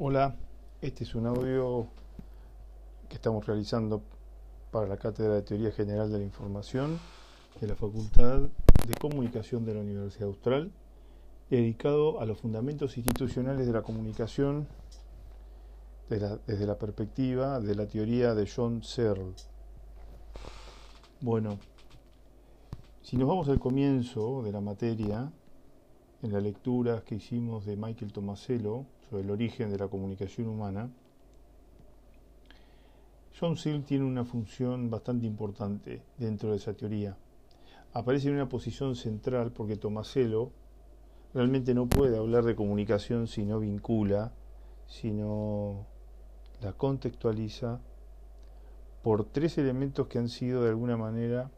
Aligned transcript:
Hola, 0.00 0.36
este 0.80 1.02
es 1.02 1.16
un 1.16 1.26
audio 1.26 1.88
que 3.08 3.16
estamos 3.16 3.44
realizando 3.44 4.00
para 4.70 4.86
la 4.86 4.96
Cátedra 4.96 5.34
de 5.34 5.42
Teoría 5.42 5.72
General 5.72 6.08
de 6.08 6.18
la 6.18 6.24
Información 6.24 7.00
de 7.60 7.66
la 7.66 7.74
Facultad 7.74 8.42
de 8.42 8.94
Comunicación 9.00 9.64
de 9.64 9.74
la 9.74 9.80
Universidad 9.80 10.28
Austral, 10.28 10.70
dedicado 11.50 12.20
a 12.20 12.26
los 12.26 12.38
fundamentos 12.38 12.96
institucionales 12.96 13.66
de 13.66 13.72
la 13.72 13.82
comunicación 13.82 14.68
desde 16.08 16.64
la 16.64 16.78
perspectiva 16.78 17.58
de 17.58 17.74
la 17.74 17.88
teoría 17.88 18.36
de 18.36 18.48
John 18.48 18.84
Searle. 18.84 19.34
Bueno, 21.20 21.58
si 23.02 23.16
nos 23.16 23.26
vamos 23.26 23.48
al 23.48 23.58
comienzo 23.58 24.44
de 24.44 24.52
la 24.52 24.60
materia, 24.60 25.32
en 26.22 26.32
la 26.32 26.40
lectura 26.40 27.02
que 27.04 27.16
hicimos 27.16 27.66
de 27.66 27.76
Michael 27.76 28.12
Tomasello 28.12 28.84
sobre 29.08 29.22
el 29.22 29.30
origen 29.30 29.70
de 29.70 29.78
la 29.78 29.88
comunicación 29.88 30.48
humana, 30.48 30.90
John 33.38 33.56
Searle 33.56 33.82
tiene 33.82 34.04
una 34.04 34.24
función 34.24 34.90
bastante 34.90 35.26
importante 35.26 36.02
dentro 36.16 36.50
de 36.50 36.56
esa 36.56 36.74
teoría. 36.74 37.16
Aparece 37.92 38.28
en 38.28 38.34
una 38.34 38.48
posición 38.48 38.96
central 38.96 39.52
porque 39.52 39.76
Tomasello 39.76 40.50
realmente 41.32 41.72
no 41.72 41.86
puede 41.86 42.18
hablar 42.18 42.44
de 42.44 42.56
comunicación 42.56 43.28
si 43.28 43.44
no 43.44 43.60
vincula, 43.60 44.32
si 44.86 45.12
no 45.12 45.86
la 46.60 46.72
contextualiza 46.72 47.80
por 49.02 49.24
tres 49.24 49.56
elementos 49.58 50.08
que 50.08 50.18
han 50.18 50.28
sido 50.28 50.62
de 50.62 50.70
alguna 50.70 50.96
manera 50.96 51.50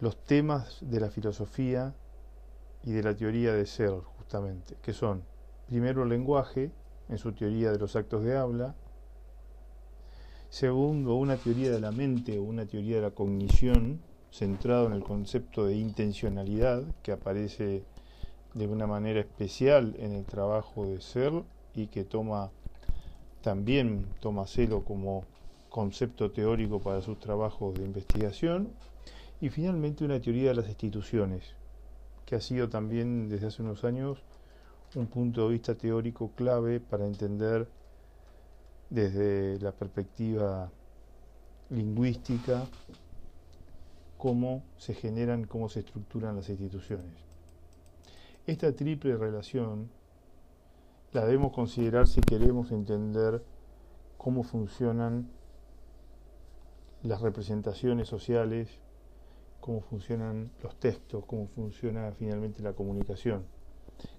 los 0.00 0.16
temas 0.24 0.78
de 0.82 1.00
la 1.00 1.10
filosofía 1.10 1.94
y 2.84 2.92
de 2.92 3.02
la 3.02 3.16
teoría 3.16 3.52
de 3.54 3.66
ser, 3.66 3.94
que 4.82 4.92
son, 4.92 5.22
primero, 5.66 6.02
el 6.02 6.10
lenguaje, 6.10 6.70
en 7.08 7.18
su 7.18 7.32
teoría 7.32 7.72
de 7.72 7.78
los 7.78 7.96
actos 7.96 8.22
de 8.22 8.36
habla, 8.36 8.74
segundo, 10.50 11.14
una 11.14 11.36
teoría 11.36 11.70
de 11.70 11.80
la 11.80 11.90
mente 11.90 12.38
o 12.38 12.42
una 12.42 12.66
teoría 12.66 12.96
de 12.96 13.02
la 13.02 13.10
cognición, 13.10 14.00
centrado 14.30 14.86
en 14.86 14.92
el 14.92 15.02
concepto 15.02 15.66
de 15.66 15.76
intencionalidad, 15.76 16.82
que 17.02 17.12
aparece 17.12 17.82
de 18.54 18.66
una 18.66 18.86
manera 18.86 19.20
especial 19.20 19.94
en 19.98 20.12
el 20.12 20.24
trabajo 20.24 20.86
de 20.86 21.00
ser 21.00 21.32
y 21.74 21.86
que 21.86 22.04
toma 22.04 22.50
también 23.42 24.06
toma 24.20 24.46
celo 24.46 24.84
como 24.84 25.24
concepto 25.68 26.30
teórico 26.32 26.80
para 26.80 27.00
sus 27.00 27.18
trabajos 27.18 27.74
de 27.74 27.84
investigación, 27.84 28.70
y 29.40 29.48
finalmente 29.50 30.04
una 30.04 30.20
teoría 30.20 30.48
de 30.50 30.56
las 30.56 30.68
instituciones, 30.68 31.54
que 32.28 32.36
ha 32.36 32.40
sido 32.42 32.68
también 32.68 33.30
desde 33.30 33.46
hace 33.46 33.62
unos 33.62 33.84
años 33.84 34.22
un 34.94 35.06
punto 35.06 35.46
de 35.46 35.52
vista 35.54 35.74
teórico 35.74 36.32
clave 36.36 36.78
para 36.78 37.06
entender 37.06 37.66
desde 38.90 39.58
la 39.60 39.72
perspectiva 39.72 40.70
lingüística 41.70 42.66
cómo 44.18 44.62
se 44.76 44.92
generan, 44.92 45.44
cómo 45.44 45.70
se 45.70 45.80
estructuran 45.80 46.36
las 46.36 46.50
instituciones. 46.50 47.14
Esta 48.46 48.76
triple 48.76 49.16
relación 49.16 49.88
la 51.12 51.24
debemos 51.24 51.54
considerar 51.54 52.08
si 52.08 52.20
queremos 52.20 52.72
entender 52.72 53.42
cómo 54.18 54.42
funcionan 54.42 55.30
las 57.02 57.22
representaciones 57.22 58.06
sociales 58.06 58.68
cómo 59.68 59.82
funcionan 59.82 60.50
los 60.62 60.80
textos, 60.80 61.26
cómo 61.26 61.46
funciona 61.48 62.10
finalmente 62.12 62.62
la 62.62 62.72
comunicación. 62.72 63.44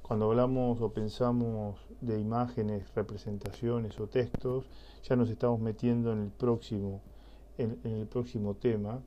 Cuando 0.04 0.30
hablamos 0.30 0.80
o 0.80 0.94
pensamos 0.94 1.80
de 2.02 2.20
imágenes, 2.20 2.94
representaciones 2.94 4.00
o 4.00 4.06
textos, 4.06 4.66
ya 5.02 5.16
nos 5.16 5.28
estamos 5.32 5.60
metiendo 5.60 6.14
en 6.14 6.22
el 6.22 6.30
próximo, 6.30 7.02
en, 7.58 7.80
el 7.84 8.06
próximo 8.06 8.58
tema, 8.58 9.02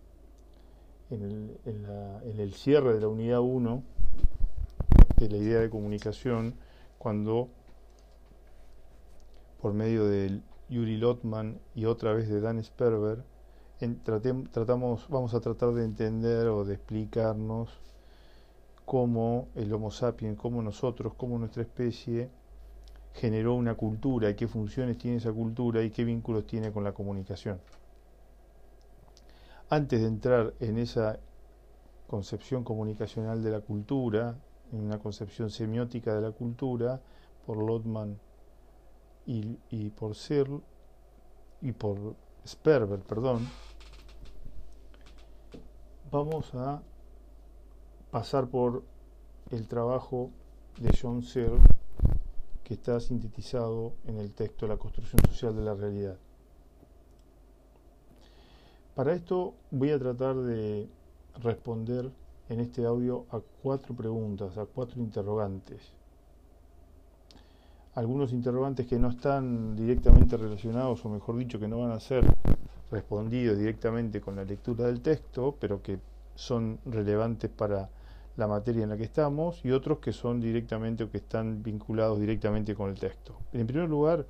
en 1.10 1.60
el, 1.64 2.54
cierre 2.54 2.94
de 2.94 3.00
la 3.02 3.06
unidad 3.06 3.38
1 3.38 3.84
de 5.18 5.28
la 5.28 5.36
idea 5.36 5.60
de 5.60 5.70
comunicación, 5.70 6.56
cuando 6.98 7.50
por 9.60 9.74
medio 9.74 10.06
de 10.06 10.40
Yuri 10.68 10.96
Lotman 10.96 11.60
y 11.76 11.84
otra 11.84 12.12
vez 12.14 12.28
de 12.28 12.40
Dan 12.40 12.64
Sperber, 12.64 13.22
tratamos, 13.90 15.08
vamos 15.08 15.34
a 15.34 15.40
tratar 15.40 15.72
de 15.72 15.84
entender 15.84 16.46
o 16.48 16.64
de 16.64 16.74
explicarnos 16.74 17.70
cómo 18.84 19.48
el 19.54 19.72
Homo 19.72 19.90
sapiens, 19.90 20.38
cómo 20.38 20.62
nosotros, 20.62 21.14
cómo 21.16 21.38
nuestra 21.38 21.62
especie 21.62 22.30
generó 23.14 23.54
una 23.54 23.74
cultura 23.74 24.30
y 24.30 24.34
qué 24.34 24.48
funciones 24.48 24.98
tiene 24.98 25.18
esa 25.18 25.32
cultura 25.32 25.82
y 25.82 25.90
qué 25.90 26.04
vínculos 26.04 26.46
tiene 26.46 26.72
con 26.72 26.84
la 26.84 26.92
comunicación. 26.92 27.60
Antes 29.68 30.00
de 30.00 30.06
entrar 30.06 30.54
en 30.60 30.78
esa 30.78 31.18
concepción 32.06 32.64
comunicacional 32.64 33.42
de 33.42 33.50
la 33.50 33.60
cultura, 33.60 34.36
en 34.72 34.80
una 34.80 34.98
concepción 34.98 35.50
semiótica 35.50 36.14
de 36.14 36.20
la 36.20 36.30
cultura, 36.30 37.00
por 37.46 37.56
Lotman 37.56 38.18
y, 39.26 39.58
y 39.70 39.90
por 39.90 40.14
Searle, 40.14 40.60
y 41.60 41.72
por 41.72 42.16
Sperber, 42.46 43.00
perdón, 43.00 43.48
vamos 46.12 46.54
a 46.54 46.82
pasar 48.10 48.46
por 48.46 48.82
el 49.50 49.66
trabajo 49.66 50.30
de 50.78 50.90
John 51.00 51.22
Searle 51.22 51.62
que 52.62 52.74
está 52.74 53.00
sintetizado 53.00 53.94
en 54.06 54.18
el 54.18 54.30
texto 54.34 54.66
La 54.66 54.76
construcción 54.76 55.22
social 55.26 55.56
de 55.56 55.62
la 55.62 55.74
realidad. 55.74 56.18
Para 58.94 59.14
esto 59.14 59.54
voy 59.70 59.90
a 59.90 59.98
tratar 59.98 60.36
de 60.36 60.86
responder 61.42 62.12
en 62.50 62.60
este 62.60 62.84
audio 62.84 63.24
a 63.30 63.40
cuatro 63.62 63.94
preguntas, 63.96 64.58
a 64.58 64.66
cuatro 64.66 65.00
interrogantes. 65.00 65.80
Algunos 67.94 68.34
interrogantes 68.34 68.86
que 68.86 68.98
no 68.98 69.08
están 69.08 69.76
directamente 69.76 70.36
relacionados, 70.36 71.02
o 71.06 71.08
mejor 71.08 71.38
dicho, 71.38 71.58
que 71.58 71.68
no 71.68 71.78
van 71.78 71.92
a 71.92 72.00
ser 72.00 72.26
respondido 72.92 73.56
directamente 73.56 74.20
con 74.20 74.36
la 74.36 74.44
lectura 74.44 74.86
del 74.86 75.00
texto, 75.00 75.56
pero 75.58 75.82
que 75.82 75.98
son 76.34 76.78
relevantes 76.84 77.50
para 77.50 77.90
la 78.36 78.46
materia 78.46 78.84
en 78.84 78.90
la 78.90 78.96
que 78.96 79.04
estamos, 79.04 79.64
y 79.64 79.72
otros 79.72 79.98
que 79.98 80.12
son 80.12 80.40
directamente 80.40 81.04
o 81.04 81.10
que 81.10 81.18
están 81.18 81.62
vinculados 81.62 82.20
directamente 82.20 82.74
con 82.74 82.90
el 82.90 82.98
texto. 82.98 83.34
En 83.52 83.66
primer 83.66 83.88
lugar, 83.88 84.26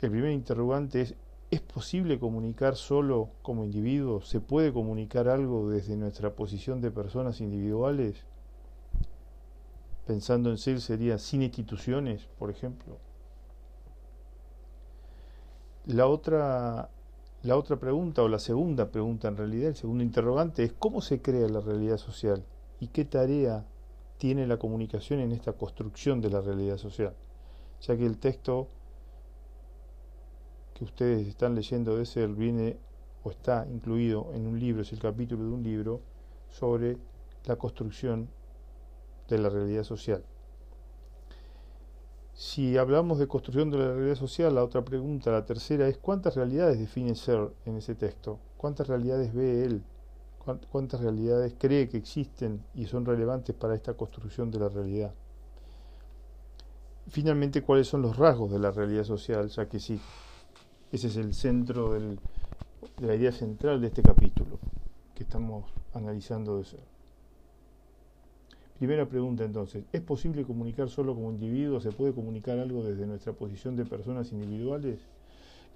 el 0.00 0.10
primer 0.10 0.32
interrogante 0.32 1.02
es, 1.02 1.14
¿es 1.50 1.60
posible 1.60 2.18
comunicar 2.18 2.74
solo 2.74 3.28
como 3.42 3.64
individuos? 3.64 4.28
¿Se 4.28 4.40
puede 4.40 4.72
comunicar 4.72 5.28
algo 5.28 5.70
desde 5.70 5.96
nuestra 5.96 6.34
posición 6.34 6.80
de 6.80 6.90
personas 6.90 7.40
individuales? 7.40 8.24
Pensando 10.06 10.50
en 10.50 10.58
ser 10.58 10.80
sería 10.80 11.18
sin 11.18 11.42
instituciones, 11.42 12.28
por 12.38 12.50
ejemplo. 12.50 12.98
La 15.86 16.06
otra 16.06 16.90
la 17.42 17.56
otra 17.56 17.76
pregunta, 17.76 18.22
o 18.22 18.28
la 18.28 18.38
segunda 18.38 18.90
pregunta 18.90 19.28
en 19.28 19.36
realidad, 19.36 19.70
el 19.70 19.76
segundo 19.76 20.04
interrogante, 20.04 20.62
es 20.62 20.72
cómo 20.72 21.00
se 21.00 21.20
crea 21.20 21.48
la 21.48 21.60
realidad 21.60 21.96
social 21.96 22.44
y 22.78 22.88
qué 22.88 23.04
tarea 23.04 23.66
tiene 24.18 24.46
la 24.46 24.58
comunicación 24.58 25.18
en 25.18 25.32
esta 25.32 25.52
construcción 25.52 26.20
de 26.20 26.30
la 26.30 26.40
realidad 26.40 26.76
social. 26.76 27.14
Ya 27.80 27.96
que 27.96 28.06
el 28.06 28.18
texto 28.18 28.68
que 30.74 30.84
ustedes 30.84 31.26
están 31.26 31.56
leyendo 31.56 31.96
de 31.96 32.06
ser 32.06 32.28
viene 32.28 32.76
o 33.24 33.30
está 33.30 33.66
incluido 33.68 34.30
en 34.34 34.46
un 34.46 34.60
libro, 34.60 34.82
es 34.82 34.92
el 34.92 35.00
capítulo 35.00 35.42
de 35.42 35.50
un 35.50 35.62
libro 35.64 36.00
sobre 36.48 36.96
la 37.46 37.56
construcción 37.56 38.28
de 39.28 39.38
la 39.38 39.48
realidad 39.48 39.82
social. 39.82 40.22
Si 42.34 42.78
hablamos 42.78 43.18
de 43.18 43.28
construcción 43.28 43.70
de 43.70 43.78
la 43.78 43.92
realidad 43.92 44.16
social, 44.16 44.54
la 44.54 44.64
otra 44.64 44.82
pregunta, 44.82 45.30
la 45.30 45.44
tercera, 45.44 45.86
es 45.86 45.98
¿cuántas 45.98 46.34
realidades 46.34 46.78
define 46.78 47.14
Ser 47.14 47.52
en 47.66 47.76
ese 47.76 47.94
texto? 47.94 48.38
¿Cuántas 48.56 48.88
realidades 48.88 49.34
ve 49.34 49.64
él? 49.64 49.82
¿Cuántas 50.70 51.00
realidades 51.00 51.54
cree 51.56 51.88
que 51.88 51.98
existen 51.98 52.64
y 52.74 52.86
son 52.86 53.04
relevantes 53.04 53.54
para 53.54 53.74
esta 53.74 53.94
construcción 53.94 54.50
de 54.50 54.58
la 54.58 54.68
realidad? 54.68 55.14
Finalmente, 57.08 57.62
¿cuáles 57.62 57.86
son 57.86 58.02
los 58.02 58.16
rasgos 58.16 58.50
de 58.50 58.58
la 58.58 58.70
realidad 58.70 59.04
social? 59.04 59.48
Ya 59.48 59.68
que 59.68 59.78
sí, 59.78 60.00
ese 60.90 61.08
es 61.08 61.16
el 61.16 61.34
centro 61.34 61.92
de 61.92 62.18
la 62.98 63.14
idea 63.14 63.30
central 63.30 63.80
de 63.80 63.88
este 63.88 64.02
capítulo 64.02 64.58
que 65.14 65.22
estamos 65.22 65.70
analizando 65.92 66.58
de 66.58 66.64
Ser. 66.64 66.91
Primera 68.82 69.06
pregunta 69.06 69.44
entonces, 69.44 69.84
¿es 69.92 70.00
posible 70.00 70.44
comunicar 70.44 70.88
solo 70.88 71.14
como 71.14 71.30
individuo? 71.30 71.80
¿Se 71.80 71.92
puede 71.92 72.12
comunicar 72.12 72.58
algo 72.58 72.82
desde 72.82 73.06
nuestra 73.06 73.32
posición 73.32 73.76
de 73.76 73.84
personas 73.84 74.32
individuales? 74.32 74.98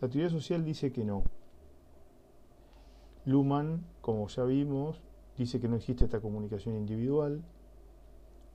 La 0.00 0.08
teoría 0.08 0.28
social 0.28 0.64
dice 0.64 0.90
que 0.90 1.04
no. 1.04 1.22
Luhmann, 3.24 3.84
como 4.00 4.26
ya 4.26 4.42
vimos, 4.42 5.00
dice 5.38 5.60
que 5.60 5.68
no 5.68 5.76
existe 5.76 6.04
esta 6.04 6.18
comunicación 6.18 6.74
individual. 6.74 7.44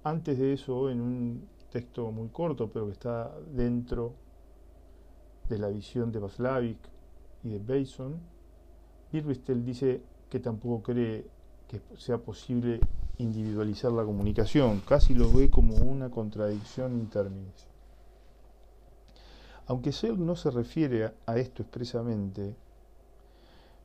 Antes 0.04 0.38
de 0.38 0.52
eso, 0.52 0.90
en 0.90 1.00
un 1.00 1.48
texto 1.72 2.12
muy 2.12 2.28
corto, 2.28 2.70
pero 2.74 2.88
que 2.88 2.92
está 2.92 3.34
dentro 3.54 4.16
de 5.48 5.60
la 5.60 5.70
visión 5.70 6.12
de 6.12 6.20
Vaslavik 6.20 6.80
y 7.46 7.52
de 7.52 7.60
Bason, 7.60 8.20
Birwistel 9.14 9.64
dice 9.64 10.02
que 10.30 10.42
tampoco 10.42 10.84
cree 10.84 11.26
que 11.72 11.82
sea 11.98 12.18
posible 12.18 12.82
individualizar 13.18 13.92
la 13.94 14.04
comunicación, 14.04 14.82
casi 14.82 15.14
lo 15.14 15.32
ve 15.32 15.50
como 15.50 15.76
una 15.76 16.10
contradicción 16.10 16.92
en 17.00 17.08
términos. 17.08 17.68
Aunque 19.68 19.94
Searle 19.94 20.26
no 20.26 20.36
se 20.36 20.52
refiere 20.52 21.14
a 21.26 21.38
esto 21.38 21.64
expresamente, 21.64 22.56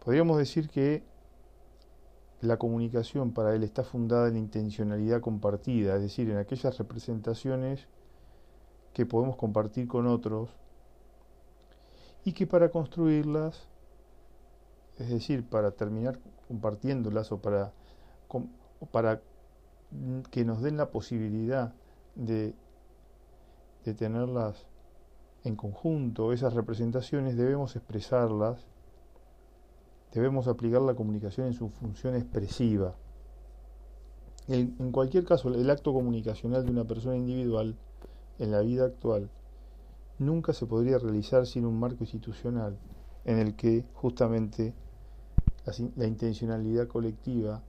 podríamos 0.04 0.36
decir 0.38 0.68
que 0.68 1.04
la 2.40 2.56
comunicación 2.56 3.32
para 3.32 3.54
él 3.54 3.62
está 3.62 3.84
fundada 3.84 4.26
en 4.26 4.34
la 4.34 4.40
intencionalidad 4.40 5.20
compartida, 5.20 5.94
es 5.94 6.02
decir, 6.02 6.28
en 6.28 6.38
aquellas 6.38 6.76
representaciones 6.78 7.86
que 8.94 9.06
podemos 9.06 9.36
compartir 9.36 9.86
con 9.86 10.08
otros 10.08 10.50
y 12.24 12.32
que 12.32 12.48
para 12.48 12.70
construirlas, 12.70 13.68
es 14.98 15.08
decir, 15.08 15.48
para 15.48 15.70
terminar 15.72 16.18
compartiéndolas 16.48 17.32
o 17.32 17.38
para, 17.38 17.72
para 18.92 19.20
que 20.30 20.44
nos 20.44 20.62
den 20.62 20.76
la 20.76 20.90
posibilidad 20.90 21.74
de, 22.14 22.54
de 23.84 23.94
tenerlas 23.94 24.66
en 25.44 25.56
conjunto, 25.56 26.32
esas 26.32 26.54
representaciones, 26.54 27.36
debemos 27.36 27.76
expresarlas 27.76 28.66
debemos 30.16 30.48
aplicar 30.48 30.80
la 30.80 30.94
comunicación 30.94 31.46
en 31.46 31.52
su 31.52 31.68
función 31.68 32.14
expresiva. 32.14 32.94
En, 34.48 34.92
cualquier 34.92 35.24
caso, 35.24 35.52
el 35.52 35.68
acto 35.68 35.92
comunicacional 35.92 36.64
de 36.64 36.70
una 36.70 36.84
persona 36.84 37.16
individual 37.16 37.76
en 38.38 38.50
la 38.50 38.60
vida 38.60 38.86
actual 38.86 39.28
nunca 40.18 40.52
se 40.54 40.66
podría 40.66 40.98
realizar 40.98 41.46
sin 41.46 41.66
un 41.66 41.78
marco 41.78 42.04
institucional 42.04 42.78
en 43.24 43.38
el 43.38 43.56
que 43.56 43.84
justamente 43.92 44.72
la, 45.96 46.06
intencionalidad 46.06 46.86
colectiva 46.86 47.62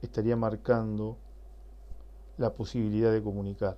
estaría 0.00 0.36
marcando 0.36 1.18
la 2.38 2.52
posibilidad 2.52 3.12
de 3.12 3.22
comunicar. 3.22 3.76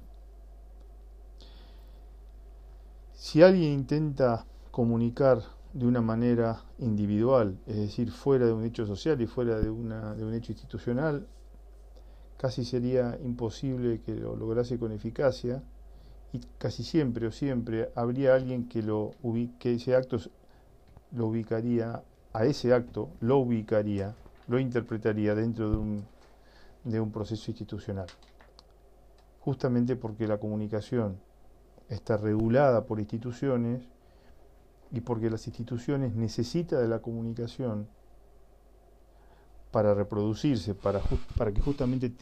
Si 3.13 3.43
alguien 3.43 3.73
intenta 3.73 4.47
comunicar 4.71 5.43
de 5.73 5.87
una 5.87 6.01
manera 6.01 6.63
individual, 6.79 7.59
es 7.67 7.77
decir, 7.77 8.11
fuera 8.11 8.47
de 8.47 8.53
un 8.53 8.65
hecho 8.65 8.87
social 8.87 9.21
y 9.21 9.27
fuera 9.27 9.59
de, 9.59 9.69
una, 9.69 10.15
de 10.15 10.25
un 10.25 10.35
hecho 10.35 10.53
institucional, 10.53 11.27
casi 12.37 12.65
sería 12.65 13.19
imposible 13.23 14.01
que 14.01 14.15
lo 14.15 14.37
lograse 14.37 14.79
con 14.79 14.93
eficacia 14.93 15.63
y 16.33 16.41
casi 16.59 16.85
siempre 16.85 17.27
o 17.27 17.33
siempre 17.33 17.91
habría 17.95 18.35
alguien 18.35 18.69
que 18.69 18.83
lo 18.83 19.13
que 19.59 19.75
ese 19.75 19.97
acto 19.97 20.19
lo 21.13 21.27
ubicaría 21.27 22.03
a 22.37 22.45
ese 22.45 22.75
acto 22.75 23.09
lo 23.21 23.39
ubicaría 23.39 24.15
lo 24.49 24.59
interpretaría 24.59 25.35
dentro 25.35 25.71
de 25.71 25.77
un, 25.77 26.05
de 26.85 27.01
un 27.01 27.11
proceso 27.11 27.51
institucional. 27.51 28.07
Justamente 29.41 29.97
porque 29.97 30.27
la 30.27 30.39
comunicación 30.39 31.19
está 31.89 32.17
regulada 32.17 32.85
por 32.85 33.01
instituciones 33.01 33.83
y 34.93 35.01
porque 35.01 35.31
las 35.31 35.47
instituciones 35.47 36.15
necesitan 36.15 36.81
de 36.81 36.89
la 36.89 37.01
comunicación 37.01 37.89
para 39.71 39.95
reproducirse, 39.95 40.75
para, 40.75 41.01
para 41.37 41.53
que 41.53 41.61
justamente 41.61 42.13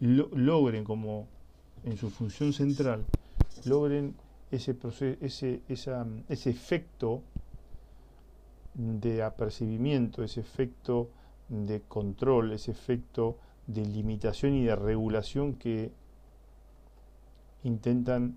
logren 0.00 0.84
como 0.84 1.28
en 1.84 1.96
su 1.96 2.10
función 2.10 2.52
central, 2.52 3.04
logren 3.64 4.14
ese, 4.50 4.74
proceso, 4.74 5.18
ese, 5.20 5.60
ese 5.68 6.50
efecto 6.50 7.22
de 8.74 9.22
apercibimiento, 9.22 10.22
ese 10.22 10.40
efecto 10.40 11.10
de 11.48 11.82
control, 11.82 12.52
ese 12.52 12.72
efecto 12.72 13.38
de 13.66 13.84
limitación 13.84 14.54
y 14.54 14.64
de 14.64 14.76
regulación 14.76 15.54
que 15.54 15.92
intentan 17.62 18.36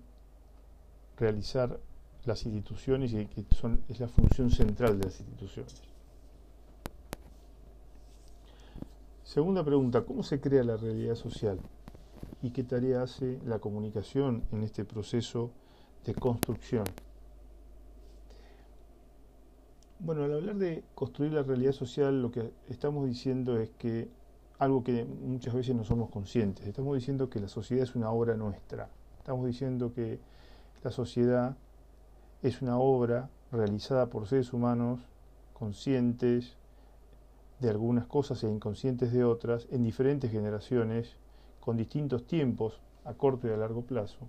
realizar 1.16 1.78
las 2.24 2.44
instituciones 2.46 3.12
y 3.12 3.26
que 3.26 3.44
son, 3.54 3.82
es 3.88 4.00
la 4.00 4.08
función 4.08 4.50
central 4.50 4.98
de 4.98 5.06
las 5.06 5.20
instituciones. 5.20 5.82
Segunda 9.24 9.62
pregunta, 9.62 10.04
¿cómo 10.04 10.22
se 10.22 10.40
crea 10.40 10.64
la 10.64 10.76
realidad 10.76 11.14
social? 11.14 11.58
¿Y 12.42 12.50
qué 12.50 12.64
tarea 12.64 13.02
hace 13.02 13.38
la 13.44 13.58
comunicación 13.58 14.44
en 14.52 14.62
este 14.62 14.84
proceso 14.84 15.50
de 16.04 16.14
construcción? 16.14 16.84
Bueno, 20.08 20.24
al 20.24 20.32
hablar 20.32 20.56
de 20.56 20.84
construir 20.94 21.34
la 21.34 21.42
realidad 21.42 21.72
social, 21.72 22.22
lo 22.22 22.30
que 22.30 22.50
estamos 22.70 23.06
diciendo 23.06 23.58
es 23.58 23.68
que 23.76 24.08
algo 24.58 24.82
que 24.82 25.04
muchas 25.04 25.52
veces 25.52 25.76
no 25.76 25.84
somos 25.84 26.08
conscientes, 26.08 26.66
estamos 26.66 26.94
diciendo 26.96 27.28
que 27.28 27.40
la 27.40 27.48
sociedad 27.48 27.84
es 27.84 27.94
una 27.94 28.10
obra 28.10 28.34
nuestra, 28.34 28.88
estamos 29.18 29.46
diciendo 29.46 29.92
que 29.92 30.18
la 30.82 30.92
sociedad 30.92 31.58
es 32.42 32.62
una 32.62 32.78
obra 32.78 33.28
realizada 33.52 34.06
por 34.06 34.26
seres 34.26 34.54
humanos 34.54 34.98
conscientes 35.52 36.56
de 37.60 37.68
algunas 37.68 38.06
cosas 38.06 38.42
e 38.44 38.48
inconscientes 38.48 39.12
de 39.12 39.24
otras 39.24 39.68
en 39.70 39.84
diferentes 39.84 40.32
generaciones, 40.32 41.16
con 41.60 41.76
distintos 41.76 42.26
tiempos 42.26 42.80
a 43.04 43.12
corto 43.12 43.46
y 43.46 43.50
a 43.50 43.58
largo 43.58 43.82
plazo, 43.82 44.20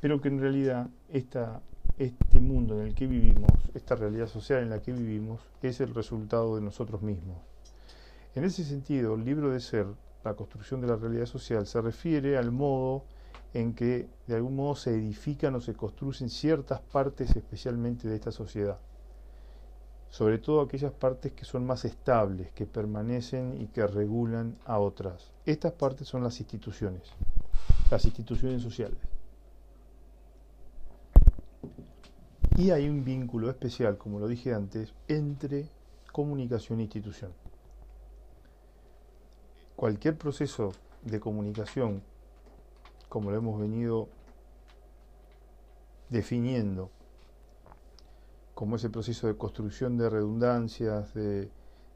pero 0.00 0.20
que 0.20 0.26
en 0.26 0.40
realidad 0.40 0.88
esta, 1.08 1.60
este 1.98 2.40
mundo 2.40 2.80
en 2.80 2.88
el 2.88 2.94
que 2.94 3.06
vivimos, 3.06 3.50
esta 3.74 3.94
realidad 3.94 4.26
social 4.26 4.62
en 4.62 4.70
la 4.70 4.82
que 4.82 4.92
vivimos, 4.92 5.40
es 5.62 5.80
el 5.80 5.94
resultado 5.94 6.56
de 6.56 6.62
nosotros 6.62 7.02
mismos. 7.02 7.38
En 8.34 8.44
ese 8.44 8.64
sentido, 8.64 9.14
el 9.14 9.24
libro 9.24 9.50
de 9.50 9.60
ser, 9.60 9.86
la 10.24 10.34
construcción 10.34 10.80
de 10.80 10.88
la 10.88 10.96
realidad 10.96 11.26
social, 11.26 11.66
se 11.66 11.80
refiere 11.80 12.36
al 12.36 12.50
modo 12.50 13.04
en 13.52 13.74
que 13.74 14.08
de 14.26 14.34
algún 14.34 14.56
modo 14.56 14.74
se 14.74 14.90
edifican 14.90 15.54
o 15.54 15.60
se 15.60 15.74
construyen 15.74 16.28
ciertas 16.28 16.80
partes 16.80 17.36
especialmente 17.36 18.08
de 18.08 18.16
esta 18.16 18.32
sociedad. 18.32 18.78
Sobre 20.10 20.38
todo 20.38 20.60
aquellas 20.60 20.92
partes 20.92 21.32
que 21.32 21.44
son 21.44 21.64
más 21.64 21.84
estables, 21.84 22.50
que 22.52 22.66
permanecen 22.66 23.60
y 23.60 23.66
que 23.66 23.86
regulan 23.86 24.56
a 24.64 24.78
otras. 24.78 25.30
Estas 25.46 25.72
partes 25.72 26.08
son 26.08 26.24
las 26.24 26.40
instituciones, 26.40 27.02
las 27.90 28.04
instituciones 28.04 28.62
sociales. 28.62 28.98
Y 32.56 32.70
hay 32.70 32.88
un 32.88 33.04
vínculo 33.04 33.50
especial, 33.50 33.98
como 33.98 34.20
lo 34.20 34.28
dije 34.28 34.54
antes, 34.54 34.94
entre 35.08 35.68
comunicación 36.12 36.80
e 36.80 36.82
institución. 36.84 37.32
Cualquier 39.74 40.16
proceso 40.16 40.72
de 41.02 41.18
comunicación 41.18 42.02
como 43.14 43.30
lo 43.30 43.36
hemos 43.36 43.60
venido 43.60 44.08
definiendo, 46.08 46.90
como 48.56 48.74
ese 48.74 48.90
proceso 48.90 49.28
de 49.28 49.36
construcción 49.36 49.96
de 49.96 50.10
redundancias, 50.10 51.14
de, 51.14 51.48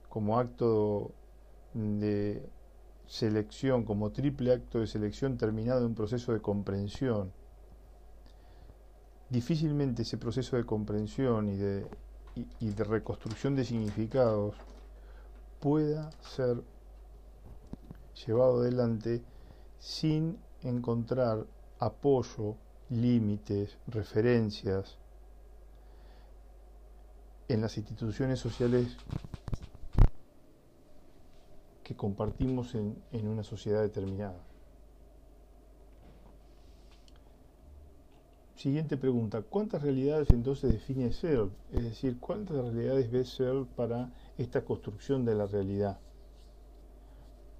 como 0.08 0.38
acto 0.38 1.10
de 1.74 2.48
selección, 3.08 3.82
como 3.82 4.12
triple 4.12 4.52
acto 4.52 4.78
de 4.78 4.86
selección 4.86 5.36
terminado 5.36 5.80
en 5.80 5.86
un 5.86 5.94
proceso 5.96 6.32
de 6.32 6.40
comprensión. 6.40 7.32
Difícilmente 9.30 10.02
ese 10.02 10.16
proceso 10.16 10.56
de 10.56 10.64
comprensión 10.64 11.48
y 11.48 11.56
de, 11.56 11.86
y 12.60 12.70
de 12.70 12.84
reconstrucción 12.84 13.54
de 13.54 13.64
significados 13.64 14.54
pueda 15.60 16.10
ser 16.20 16.62
llevado 18.26 18.60
adelante 18.60 19.22
sin 19.78 20.38
encontrar 20.62 21.46
apoyo, 21.78 22.56
límites, 22.88 23.76
referencias 23.86 24.98
en 27.48 27.60
las 27.60 27.76
instituciones 27.76 28.38
sociales 28.38 28.96
que 31.82 31.96
compartimos 31.96 32.74
en, 32.74 33.02
una 33.12 33.42
sociedad 33.42 33.80
determinada. 33.80 34.44
Siguiente 38.58 38.96
pregunta, 38.96 39.42
¿cuántas 39.42 39.82
realidades 39.82 40.30
entonces 40.30 40.72
define 40.72 41.12
Searle? 41.12 41.52
Es 41.72 41.84
decir, 41.84 42.18
¿cuántas 42.18 42.56
realidades 42.56 43.08
ve 43.08 43.24
Searle 43.24 43.66
para 43.76 44.10
esta 44.36 44.64
construcción 44.64 45.24
de 45.24 45.36
la 45.36 45.46
realidad? 45.46 46.00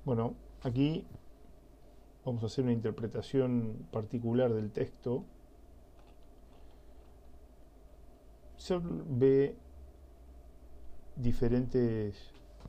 Bueno, 0.05 0.35
aquí 0.61 1.07
vamos 2.25 2.43
a 2.43 2.47
hacer 2.47 2.65
una 2.65 2.73
interpretación 2.73 3.87
particular 3.93 4.53
del 4.53 4.73
texto, 4.73 5.25
se 8.57 8.81
ve 8.83 9.55
diferentes, 11.15 12.17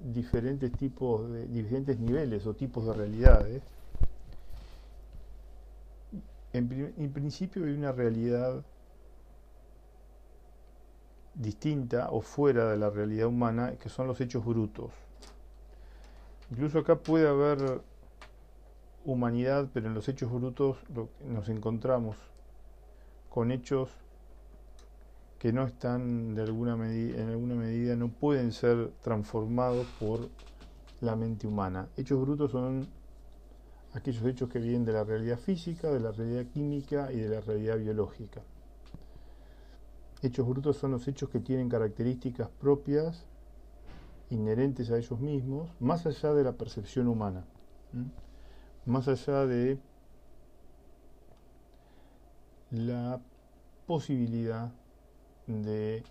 diferentes 0.03 0.71
tipos 0.73 1.31
de 1.31 1.47
diferentes 1.47 1.99
niveles 1.99 2.45
o 2.45 2.53
tipos 2.53 2.85
de 2.85 2.93
realidades 2.93 3.63
en, 6.53 7.11
principio 7.11 7.65
hay 7.65 7.73
una 7.73 7.91
realidad 7.91 8.63
distinta 11.35 12.09
o 12.11 12.21
fuera 12.21 12.69
de 12.71 12.77
la 12.77 12.89
realidad 12.89 13.27
humana 13.27 13.75
que 13.79 13.89
son 13.89 14.07
los 14.07 14.19
hechos 14.19 14.43
brutos. 14.43 14.91
Incluso 16.51 16.79
acá 16.79 16.97
puede 16.97 17.27
haber 17.27 17.81
humanidad, 19.05 19.69
pero 19.73 19.87
en 19.87 19.93
los 19.93 20.09
hechos 20.09 20.31
brutos 20.31 20.77
nos 21.25 21.49
encontramos 21.49 22.17
con 23.29 23.51
hechos 23.51 23.89
que 25.37 25.53
no 25.53 25.63
están 25.63 26.35
de 26.35 26.41
alguna 26.41 26.73
en 26.73 27.29
alguna 27.29 27.55
medida 27.55 27.95
no 27.95 28.09
pueden 28.09 28.51
ser 28.51 28.91
transformados 29.01 29.87
por 29.99 30.27
la 30.99 31.15
mente 31.15 31.47
humana. 31.47 31.87
Hechos 31.95 32.19
brutos 32.19 32.51
son 32.51 32.87
aquellos 33.93 34.23
hechos 34.25 34.49
que 34.49 34.59
vienen 34.59 34.85
de 34.85 34.93
la 34.93 35.03
realidad 35.03 35.39
física, 35.39 35.91
de 35.91 35.99
la 35.99 36.11
realidad 36.11 36.45
química 36.51 37.11
y 37.11 37.17
de 37.17 37.29
la 37.29 37.41
realidad 37.41 37.77
biológica. 37.77 38.41
Hechos 40.21 40.47
brutos 40.47 40.77
son 40.77 40.91
los 40.91 41.07
hechos 41.07 41.29
que 41.29 41.39
tienen 41.39 41.69
características 41.69 42.49
propias, 42.49 43.25
inherentes 44.29 44.91
a 44.91 44.97
ellos 44.97 45.19
mismos, 45.19 45.69
más 45.79 46.05
allá 46.05 46.33
de 46.33 46.43
la 46.43 46.51
percepción 46.51 47.07
humana, 47.07 47.45
más 48.85 49.07
allá 49.07 49.45
de 49.45 49.79
la 52.71 53.19
posibilidad 53.87 54.71
de 55.47 56.03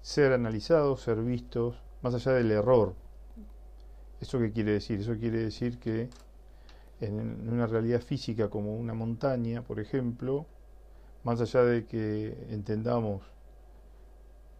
ser 0.00 0.32
analizados, 0.32 1.02
ser 1.02 1.22
vistos, 1.22 1.76
más 2.02 2.14
allá 2.14 2.32
del 2.32 2.50
error. 2.50 3.03
¿Eso 4.24 4.38
qué 4.38 4.52
quiere 4.52 4.72
decir? 4.72 5.00
Eso 5.00 5.18
quiere 5.18 5.36
decir 5.36 5.78
que 5.78 6.08
en 7.02 7.46
una 7.46 7.66
realidad 7.66 8.00
física 8.00 8.48
como 8.48 8.74
una 8.74 8.94
montaña, 8.94 9.60
por 9.60 9.80
ejemplo, 9.80 10.46
más 11.24 11.42
allá 11.42 11.62
de 11.62 11.84
que 11.84 12.46
entendamos 12.48 13.22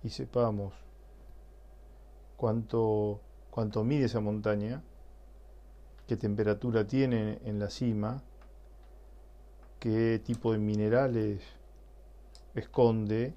y 0.03 0.11
sepamos 0.11 0.75
cuánto, 2.37 3.23
cuánto 3.51 3.85
mide 3.85 4.05
esa 4.05 4.21
montaña, 4.21 4.83
qué 6.07 6.19
temperatura 6.19 6.87
tiene 6.87 7.39
en 7.47 7.59
la 7.59 7.71
cima, 7.71 8.23
qué 9.81 10.21
tipo 10.23 10.53
de 10.53 10.59
minerales 10.59 11.41
esconde, 12.55 13.33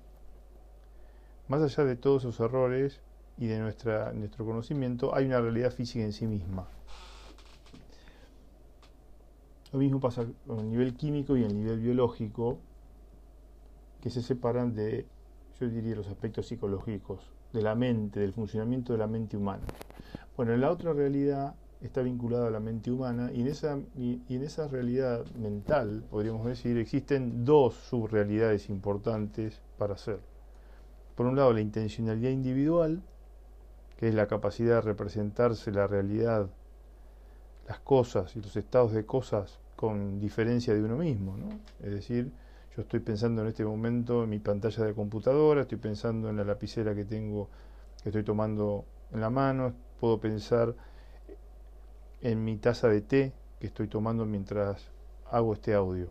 más 1.48 1.62
allá 1.62 1.86
de 1.86 1.96
todos 1.96 2.24
esos 2.26 2.42
errores 2.42 3.00
y 3.38 3.48
de 3.48 3.60
nuestra, 3.60 4.12
nuestro 4.14 4.46
conocimiento, 4.46 5.16
hay 5.16 5.26
una 5.26 5.40
realidad 5.40 5.72
física 5.72 6.04
en 6.04 6.14
sí 6.14 6.28
misma. 6.28 6.68
Lo 9.72 9.80
mismo 9.80 10.00
pasa 10.00 10.26
con 10.46 10.60
el 10.60 10.70
nivel 10.70 10.96
químico 10.96 11.36
y 11.36 11.44
el 11.44 11.56
nivel 11.56 11.80
biológico, 11.80 12.60
que 14.02 14.10
se 14.10 14.22
separan 14.22 14.74
de, 14.74 15.06
yo 15.60 15.70
diría, 15.70 15.96
los 15.96 16.08
aspectos 16.08 16.48
psicológicos, 16.48 17.20
de 17.54 17.62
la 17.62 17.76
mente, 17.76 18.20
del 18.20 18.34
funcionamiento 18.34 18.94
de 18.94 19.00
la 19.00 19.08
mente 19.08 19.38
humana. 19.38 19.64
Bueno, 20.36 20.54
en 20.54 20.62
la 20.62 20.72
otra 20.72 20.94
realidad 20.94 21.56
está 21.82 22.02
vinculado 22.02 22.48
a 22.48 22.52
la 22.52 22.60
mente 22.60 22.92
humana 22.92 23.32
y 23.34 23.42
en 23.42 23.48
esa, 23.48 23.80
y, 23.96 24.22
en 24.30 24.44
esa 24.44 24.68
realidad 24.68 25.26
mental, 25.36 26.04
podríamos 26.10 26.46
decir, 26.46 26.78
existen 26.78 27.46
dos 27.46 27.76
subrealidades 27.76 28.70
importantes 28.70 29.62
para 29.78 29.94
hacer. 29.94 30.20
Por 31.16 31.26
un 31.26 31.36
lado, 31.36 31.54
la 31.54 31.62
intencionalidad 31.62 32.32
individual, 32.32 33.02
que 33.98 34.08
es 34.08 34.16
la 34.16 34.28
capacidad 34.28 34.76
de 34.76 34.82
representarse 34.82 35.72
la 35.72 35.88
realidad, 35.88 36.50
las 37.68 37.80
cosas 37.80 38.36
y 38.36 38.42
los 38.42 38.56
estados 38.56 38.94
de 38.94 39.06
cosas 39.06 39.60
con 39.76 40.20
diferencia 40.20 40.74
de 40.74 40.84
uno 40.84 40.98
mismo. 40.98 41.36
¿no? 41.36 41.50
Es 41.80 41.92
decir, 41.92 42.32
yo 42.76 42.84
estoy 42.84 43.00
pensando 43.00 43.42
en 43.42 43.48
este 43.48 43.66
momento 43.66 44.24
en 44.24 44.30
mi 44.30 44.40
pantalla 44.40 44.86
de 44.86 44.94
computadora, 44.94 45.62
estoy 45.62 45.80
pensando 45.80 46.30
en 46.30 46.38
la 46.38 46.44
lapicera 46.44 46.94
que 46.94 47.06
tengo, 47.06 47.50
que 48.04 48.10
estoy 48.10 48.24
tomando 48.24 48.86
en 49.12 49.22
la 49.22 49.32
mano, 49.32 49.74
puedo 50.00 50.20
pensar 50.20 50.76
en 52.22 52.44
mi 52.44 52.58
taza 52.58 52.88
de 52.88 53.02
té 53.02 53.34
que 53.60 53.68
estoy 53.68 53.88
tomando 53.88 54.26
mientras 54.26 54.92
hago 55.32 55.54
este 55.54 55.74
audio. 55.74 56.08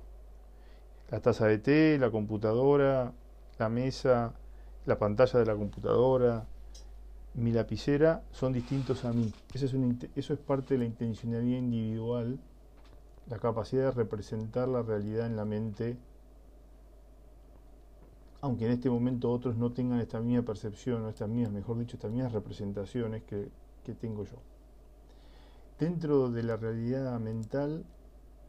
La 1.11 1.21
taza 1.21 1.47
de 1.47 1.59
té, 1.59 1.99
la 1.99 2.11
computadora, 2.11 3.13
la 3.59 3.69
mesa, 3.69 4.33
la 4.87 4.99
pantalla 4.99 5.39
de 5.39 5.47
la 5.47 5.55
computadora, 5.55 6.47
mi 7.37 7.53
lapicera 7.53 8.23
son 8.33 8.53
distintos 8.53 9.05
a 9.05 9.13
mí. 9.13 9.33
Eso 9.53 10.33
es, 10.33 10.39
parte 10.39 10.75
de 10.75 10.79
la 10.79 10.87
intencionalidad 10.87 11.59
individual, 11.59 12.39
la 13.29 13.39
capacidad 13.39 13.85
de 13.85 13.91
representar 13.91 14.69
la 14.69 14.83
realidad 14.83 15.27
en 15.27 15.37
la 15.37 15.45
mente, 15.45 15.99
aunque 18.41 18.67
en 18.67 18.73
este 18.73 18.89
momento 18.89 19.31
otros 19.31 19.57
no 19.57 19.73
tengan 19.73 20.01
esta 20.01 20.21
misma 20.21 20.45
percepción, 20.45 21.03
o 21.03 21.09
estas 21.11 21.29
mismas, 21.29 21.53
mejor 21.53 21.79
dicho, 21.79 21.97
estas 21.97 22.11
mismas 22.11 22.33
representaciones 22.33 23.23
que 23.23 23.51
tengo 24.01 24.25
yo. 24.25 24.39
Dentro 25.79 26.31
de 26.31 26.43
la 26.43 26.57
realidad 26.57 27.21
mental 27.21 27.85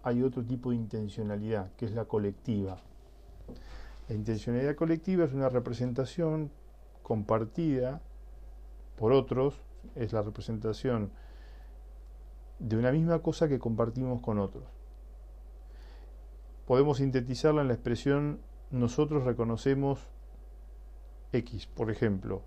hay 0.02 0.24
otro 0.24 0.44
tipo 0.46 0.70
de 0.70 0.78
intencionalidad, 0.78 1.74
que 1.76 1.86
es 1.86 1.92
la 1.92 2.06
colectiva. 2.06 2.78
La 4.08 4.16
intencionalidad 4.16 4.76
colectiva 4.76 5.26
es 5.26 5.34
una 5.34 5.50
representación 5.50 6.50
compartida 7.04 8.02
por 8.98 9.14
otros, 9.14 9.62
es 9.96 10.12
la 10.12 10.22
representación 10.22 11.12
de 12.60 12.76
una 12.76 12.92
misma 12.92 13.20
cosa 13.20 13.48
que 13.48 13.60
compartimos 13.60 14.22
con 14.22 14.40
otros. 14.40 14.66
Podemos 16.66 16.98
sintetizarla 16.98 17.62
en 17.62 17.70
la 17.70 17.76
expresión 17.76 18.40
nosotros 18.72 19.24
reconocemos 19.24 20.00
X, 21.32 21.68
por 21.68 21.90
ejemplo. 21.90 22.42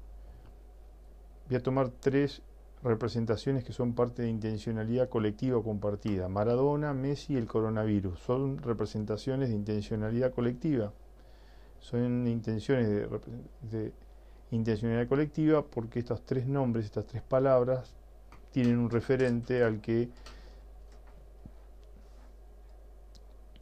Voy 1.49 1.57
a 1.57 1.62
tomar 1.62 1.88
tres 1.88 2.42
representaciones 2.83 3.64
que 3.64 3.73
son 3.73 3.95
parte 3.95 4.23
de 4.23 4.28
intencionalidad 4.28 5.09
colectiva 5.09 5.62
compartida. 5.62 6.28
Maradona, 6.28 6.95
Messi 6.95 7.35
y 7.35 7.37
el 7.37 7.47
coronavirus 7.47 8.19
son 8.21 8.59
representaciones 8.59 9.49
de 9.49 9.54
intencionalidad 9.54 10.33
colectiva. 10.33 10.92
Son 11.78 12.26
intenciones 12.26 12.88
de, 13.62 13.92
intencionalidad 14.50 15.09
colectiva 15.09 15.62
porque 15.62 16.00
estos 16.00 16.25
tres 16.25 16.47
nombres, 16.47 16.87
estas 16.87 17.07
tres 17.07 17.23
palabras, 17.23 17.95
tienen 18.52 18.78
un 18.78 18.90
referente 18.90 19.62
al 19.62 19.80
que 19.80 20.09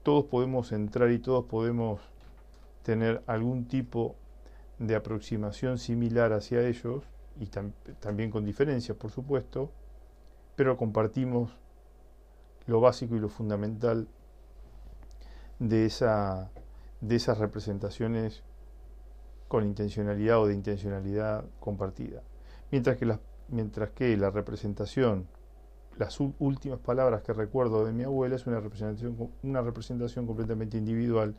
todos 0.02 0.24
podemos 0.24 0.72
entrar 0.72 1.10
y 1.10 1.18
todos 1.18 1.44
podemos 1.44 2.00
tener 2.82 3.22
algún 3.26 3.66
tipo 3.66 4.16
de 4.78 4.94
aproximación 4.94 5.78
similar 5.78 6.32
hacia 6.32 6.66
ellos 6.66 7.04
y 7.38 7.46
también 7.46 8.30
con 8.30 8.44
diferencias, 8.44 8.96
por 8.96 9.10
supuesto, 9.10 9.70
pero 10.56 10.76
compartimos 10.76 11.52
lo 12.66 12.80
básico 12.80 13.16
y 13.16 13.20
lo 13.20 13.28
fundamental 13.28 14.08
de, 15.58 15.86
esa, 15.86 16.50
de 17.00 17.16
esas 17.16 17.38
representaciones 17.38 18.42
con 19.48 19.64
intencionalidad 19.64 20.40
o 20.40 20.46
de 20.46 20.54
intencionalidad 20.54 21.44
compartida. 21.58 22.22
Mientras 22.70 22.96
que 22.96 23.06
la, 23.06 23.20
mientras 23.48 23.90
que 23.90 24.16
la 24.16 24.30
representación, 24.30 25.26
las 25.96 26.20
últimas 26.20 26.78
palabras 26.78 27.22
que 27.22 27.32
recuerdo 27.32 27.84
de 27.84 27.92
mi 27.92 28.04
abuela 28.04 28.36
es 28.36 28.46
una 28.46 28.60
representación, 28.60 29.16
una 29.42 29.62
representación 29.62 30.26
completamente 30.26 30.78
individual, 30.78 31.34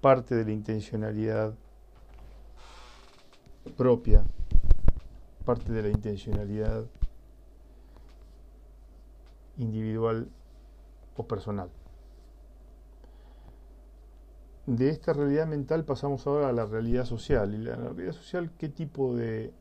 parte 0.00 0.34
de 0.34 0.44
la 0.44 0.52
intencionalidad 0.52 1.54
propia 3.76 4.24
parte 5.42 5.72
de 5.72 5.82
la 5.82 5.88
intencionalidad 5.88 6.84
individual 9.58 10.28
o 11.16 11.26
personal. 11.26 11.68
De 14.66 14.90
esta 14.90 15.12
realidad 15.12 15.46
mental 15.46 15.84
pasamos 15.84 16.26
ahora 16.26 16.48
a 16.48 16.52
la 16.52 16.66
realidad 16.66 17.04
social. 17.04 17.54
¿Y 17.54 17.58
la 17.58 17.76
realidad 17.76 18.12
social 18.12 18.50
qué 18.58 18.68
tipo 18.68 19.14
de, 19.14 19.52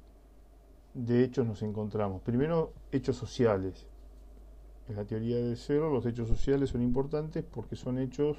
de 0.93 1.23
hechos 1.23 1.45
nos 1.45 1.61
encontramos? 1.63 2.21
Primero, 2.21 2.73
hechos 2.91 3.17
sociales. 3.17 3.87
En 4.87 4.95
la 4.95 5.05
teoría 5.05 5.37
del 5.37 5.57
cero, 5.57 5.89
los 5.91 6.05
hechos 6.05 6.27
sociales 6.27 6.69
son 6.69 6.81
importantes 6.81 7.43
porque 7.43 7.75
son 7.75 7.97
hechos 7.97 8.37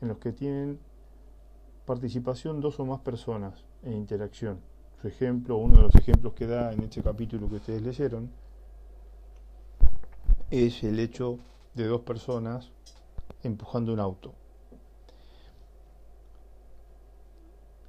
en 0.00 0.08
los 0.08 0.18
que 0.18 0.32
tienen 0.32 0.78
participación 1.86 2.60
dos 2.60 2.78
o 2.80 2.84
más 2.84 3.00
personas 3.00 3.64
en 3.82 3.94
interacción 3.94 4.58
ejemplo, 5.08 5.56
uno 5.56 5.76
de 5.76 5.82
los 5.82 5.94
ejemplos 5.94 6.32
que 6.34 6.46
da 6.46 6.72
en 6.72 6.82
este 6.82 7.02
capítulo 7.02 7.48
que 7.48 7.56
ustedes 7.56 7.82
leyeron, 7.82 8.30
es 10.50 10.82
el 10.84 10.98
hecho 10.98 11.38
de 11.74 11.86
dos 11.86 12.02
personas 12.02 12.70
empujando 13.42 13.92
un 13.92 14.00
auto. 14.00 14.34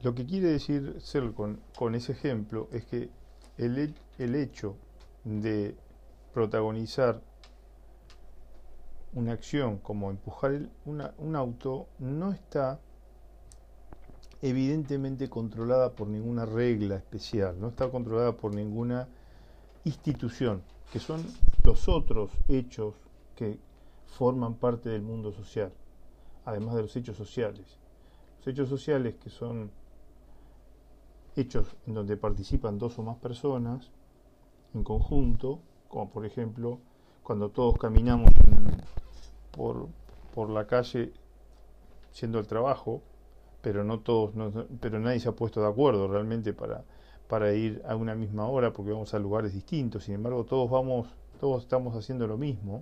Lo 0.03 0.13
que 0.13 0.25
quiere 0.25 0.50
decir 0.50 0.98
ser 1.00 1.31
con, 1.31 1.95
ese 1.95 2.12
ejemplo 2.12 2.67
es 2.74 2.83
que 2.86 3.10
el, 3.57 3.95
el 4.17 4.36
hecho 4.36 4.75
de 5.24 5.77
protagonizar 6.33 7.22
una 9.13 9.31
acción 9.31 9.77
como 9.77 10.10
empujar 10.10 10.67
un 10.83 11.36
auto 11.38 11.88
no 12.00 12.33
está 12.33 12.81
evidentemente 14.41 15.29
controlada 15.29 15.93
por 15.93 16.10
ninguna 16.10 16.45
regla 16.45 16.98
especial, 16.98 17.57
no 17.62 17.69
está 17.69 17.89
controlada 17.89 18.36
por 18.36 18.53
ninguna 18.53 19.07
institución, 19.86 20.63
que 20.91 21.00
son 21.00 21.24
los 21.63 21.88
otros 21.88 22.29
hechos 22.50 22.93
que 23.38 23.57
forman 24.05 24.55
parte 24.55 24.89
del 24.89 25.01
mundo 25.01 25.31
social, 25.31 25.72
además 26.43 26.75
de 26.75 26.81
los 26.81 26.95
hechos 26.98 27.15
sociales. 27.15 27.79
Los 28.39 28.48
hechos 28.48 28.67
sociales 28.67 29.15
que 29.15 29.29
son 29.29 29.72
hechos 31.36 31.75
en 31.88 31.94
donde 31.94 32.18
participan 32.18 32.78
dos 32.78 32.98
o 33.00 33.04
más 33.04 33.18
personas 33.18 33.92
en 34.74 34.84
conjunto, 34.84 35.60
como 35.88 36.10
por 36.10 36.25
ejemplo 36.25 36.80
cuando 37.24 37.50
todos 37.50 37.78
caminamos 37.78 38.30
por, 39.52 39.88
por 40.34 40.50
la 40.50 40.68
calle 40.68 41.13
siendo 42.12 42.40
el 42.40 42.48
trabajo, 42.48 43.02
pero 43.62 43.84
no 43.84 44.00
todos, 44.00 44.32
pero 44.80 45.00
nadie 45.00 45.20
se 45.20 45.30
ha 45.30 45.32
puesto 45.32 45.62
de 45.62 45.68
acuerdo 45.68 46.08
realmente 46.08 46.54
para, 46.54 46.84
para 47.28 47.54
ir 47.54 47.82
a 47.88 47.96
una 47.96 48.13
misma 48.13 48.48
hora 48.48 48.74
porque 48.74 48.92
vamos 48.92 49.13
a 49.13 49.20
lugares 49.20 49.54
distintos. 49.54 50.04
Sin 50.04 50.16
embargo, 50.16 50.44
todos 50.44 50.70
vamos, 50.70 51.08
todos 51.40 51.63
estamos 51.63 51.96
haciendo 51.96 52.28
lo 52.28 52.38
mismo. 52.38 52.82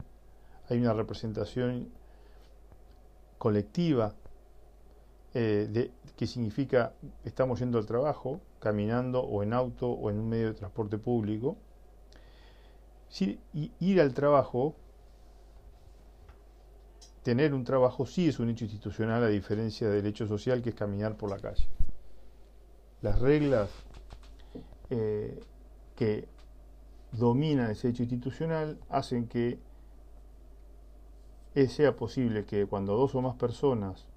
Hay 0.69 0.79
una 0.79 0.93
representación 0.93 1.89
colectiva 3.37 4.13
eh, 5.33 5.67
de, 5.69 5.91
que 6.17 6.27
significa 6.27 6.93
estamos 7.23 7.59
yendo 7.59 7.77
al 7.77 7.85
trabajo, 7.85 8.41
caminando 8.59 9.21
o 9.21 9.43
en 9.43 9.53
auto 9.53 9.89
o 9.89 10.09
en 10.09 10.19
un 10.19 10.27
medio 10.27 10.47
de 10.47 10.53
transporte 10.53 10.97
público. 10.97 11.57
Ir 13.79 14.01
al 14.01 14.13
trabajo 14.13 14.75
tener 17.23 17.53
un 17.53 17.63
trabajo 17.63 18.05
sí 18.05 18.27
es 18.27 18.39
un 18.39 18.49
hecho 18.49 18.65
institucional 18.65 19.23
a 19.23 19.27
diferencia 19.27 19.89
del 19.89 20.05
hecho 20.05 20.27
social 20.27 20.61
que 20.61 20.69
es 20.69 20.75
caminar 20.75 21.15
por 21.17 21.29
la 21.29 21.37
calle. 21.37 21.67
Las 23.01 23.19
reglas 23.19 23.69
eh, 24.89 25.39
que 25.95 26.27
dominan 27.11 27.71
ese 27.71 27.89
hecho 27.89 28.03
institucional 28.03 28.79
hacen 28.89 29.27
que 29.27 29.59
sea 31.67 31.95
posible 31.95 32.45
que 32.45 32.65
cuando 32.65 32.95
dos 32.95 33.13
o 33.15 33.21
más 33.21 33.35
personas, 33.35 34.07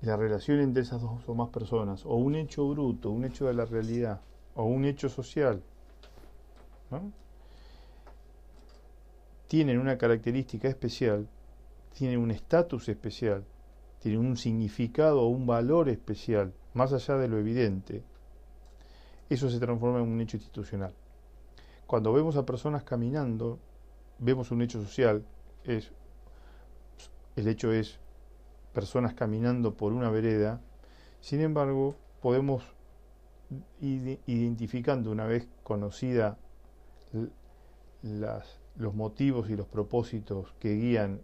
la 0.00 0.16
relación 0.16 0.60
entre 0.60 0.82
esas 0.82 1.02
dos 1.02 1.28
o 1.28 1.34
más 1.34 1.48
personas, 1.48 2.04
o 2.06 2.14
un 2.14 2.34
hecho 2.36 2.68
bruto, 2.68 3.10
un 3.10 3.24
hecho 3.24 3.46
de 3.46 3.54
la 3.54 3.64
realidad, 3.64 4.20
o 4.54 4.64
un 4.64 4.84
hecho 4.84 5.08
social, 5.08 5.62
tienen 9.48 9.78
una 9.78 9.98
característica 9.98 10.68
especial, 10.68 11.26
tienen 11.94 12.20
un 12.20 12.30
estatus 12.30 12.88
especial, 12.88 13.44
tienen 13.98 14.20
un 14.20 14.36
significado 14.36 15.22
o 15.22 15.28
un 15.28 15.46
valor 15.46 15.88
especial, 15.88 16.52
más 16.74 16.92
allá 16.92 17.16
de 17.16 17.28
lo 17.28 17.38
evidente, 17.38 18.04
eso 19.28 19.50
se 19.50 19.58
transforma 19.58 19.98
en 19.98 20.08
un 20.08 20.20
hecho 20.20 20.36
institucional. 20.36 20.94
Cuando 21.86 22.12
vemos 22.12 22.36
a 22.36 22.46
personas 22.46 22.84
caminando, 22.84 23.58
vemos 24.18 24.50
un 24.50 24.62
hecho 24.62 24.80
social, 24.82 25.24
es, 25.64 25.90
el 27.36 27.48
hecho 27.48 27.72
es 27.72 27.98
personas 28.78 29.14
caminando 29.14 29.74
por 29.74 29.92
una 29.92 30.08
vereda, 30.08 30.60
sin 31.20 31.40
embargo, 31.40 31.96
podemos 32.22 32.62
ir 33.80 34.20
identificando 34.26 35.10
una 35.10 35.26
vez 35.26 35.48
conocida 35.64 36.38
las 38.02 38.60
los 38.76 38.94
motivos 38.94 39.50
y 39.50 39.56
los 39.56 39.66
propósitos 39.66 40.54
que 40.60 40.76
guían 40.76 41.20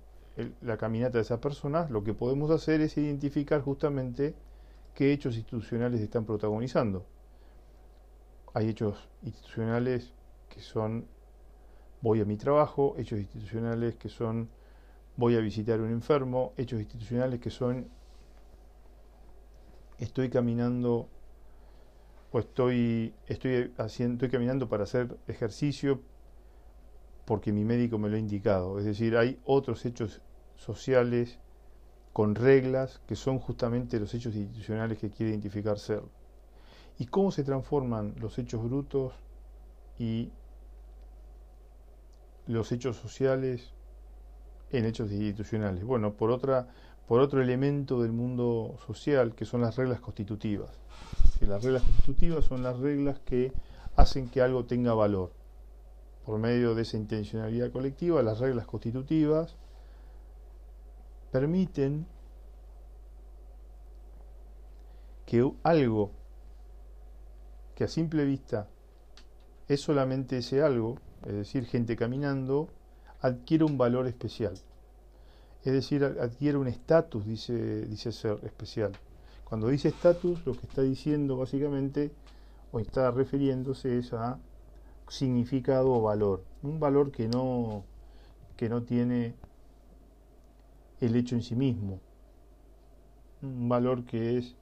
la 0.60 0.76
caminata 0.76 1.18
de 1.18 1.22
esas 1.22 1.38
personas, 1.38 1.88
lo 1.90 2.02
que 2.02 2.12
podemos 2.12 2.50
hacer 2.50 2.80
es 2.80 2.98
identificar 2.98 3.60
justamente 3.60 4.34
qué 4.92 5.12
hechos 5.12 5.36
institucionales 5.36 6.00
están 6.00 6.24
protagonizando. 6.24 7.06
Hay 8.52 8.68
hechos 8.68 9.08
institucionales 9.22 10.12
que 10.48 10.60
son 10.60 11.06
voy 12.00 12.20
a 12.20 12.24
mi 12.24 12.36
trabajo, 12.36 12.96
hechos 12.98 13.20
institucionales 13.20 13.94
que 13.94 14.08
son 14.08 14.48
voy 15.16 15.36
a 15.36 15.40
visitar 15.40 15.80
un 15.80 15.90
enfermo, 15.90 16.52
hechos 16.56 16.80
institucionales 16.80 17.40
que 17.40 17.50
son 17.50 17.88
estoy 19.98 20.28
caminando 20.28 21.08
o 22.32 22.38
estoy 22.40 23.14
estoy 23.28 23.72
haciendo 23.78 24.14
estoy 24.14 24.30
caminando 24.30 24.68
para 24.68 24.82
hacer 24.82 25.16
ejercicio 25.28 26.00
porque 27.24 27.52
mi 27.52 27.64
médico 27.64 27.98
me 27.98 28.08
lo 28.08 28.16
ha 28.16 28.18
indicado. 28.18 28.78
Es 28.78 28.84
decir, 28.84 29.16
hay 29.16 29.40
otros 29.44 29.84
hechos 29.86 30.20
sociales 30.56 31.38
con 32.12 32.34
reglas 32.34 33.00
que 33.06 33.16
son 33.16 33.38
justamente 33.38 33.98
los 33.98 34.14
hechos 34.14 34.34
institucionales 34.34 34.98
que 34.98 35.10
quiere 35.10 35.30
identificar 35.30 35.78
ser. 35.78 36.02
¿Y 36.98 37.06
cómo 37.06 37.32
se 37.32 37.42
transforman 37.42 38.14
los 38.20 38.38
hechos 38.38 38.62
brutos 38.62 39.14
y 39.98 40.30
los 42.46 42.70
hechos 42.72 42.96
sociales 42.96 43.73
en 44.70 44.84
hechos 44.84 45.10
institucionales? 45.10 45.84
Bueno, 45.84 46.14
por 46.14 46.30
otra 46.30 46.68
por 47.06 47.20
otro 47.20 47.42
elemento 47.42 48.00
del 48.00 48.12
mundo 48.12 48.76
social 48.86 49.34
que 49.34 49.44
son 49.44 49.60
las 49.60 49.76
reglas 49.76 50.00
constitutivas. 50.00 50.70
las 51.40 51.62
reglas 51.62 51.82
constitutivas 51.82 52.44
son 52.46 52.62
las 52.62 52.78
reglas 52.78 53.18
que 53.20 53.52
hacen 53.96 54.28
que 54.28 54.40
algo 54.40 54.64
tenga 54.64 54.94
valor 54.94 55.32
por 56.24 56.38
medio 56.38 56.74
de 56.74 56.82
esa 56.82 56.96
intencionalidad 56.96 57.70
colectiva, 57.70 58.22
las 58.22 58.38
reglas 58.38 58.66
constitutivas 58.66 59.56
permiten 61.30 62.06
que 65.26 65.52
algo 65.62 66.12
que 67.74 67.84
a 67.84 67.88
simple 67.88 68.24
vista 68.24 68.68
es 69.68 69.80
solamente 69.80 70.38
ese 70.38 70.62
algo, 70.62 70.96
es 71.26 71.32
decir, 71.32 71.66
gente 71.66 71.96
caminando, 71.96 72.68
adquiere 73.24 73.64
un 73.64 73.78
valor 73.78 74.06
especial. 74.06 74.52
Es 75.64 75.72
decir, 75.72 76.04
adquiere 76.04 76.58
un 76.58 76.68
estatus, 76.68 77.24
dice, 77.24 77.86
dice 77.86 78.12
ser 78.12 78.38
especial. 78.44 78.92
Cuando 79.44 79.68
dice 79.68 79.88
estatus, 79.88 80.44
lo 80.44 80.52
que 80.52 80.66
está 80.66 80.82
diciendo 80.82 81.38
básicamente, 81.38 82.12
o 82.70 82.80
está 82.80 83.10
refiriéndose 83.10 83.98
es 83.98 84.12
a 84.12 84.38
significado 85.08 85.90
o 85.90 86.02
valor, 86.02 86.44
un 86.62 86.78
valor 86.78 87.12
que 87.12 87.26
no, 87.26 87.84
que 88.58 88.68
no 88.68 88.82
tiene 88.82 89.34
el 91.00 91.16
hecho 91.16 91.34
en 91.34 91.42
sí 91.42 91.56
mismo, 91.56 92.00
un 93.40 93.70
valor 93.70 94.04
que 94.04 94.36
es 94.36 94.54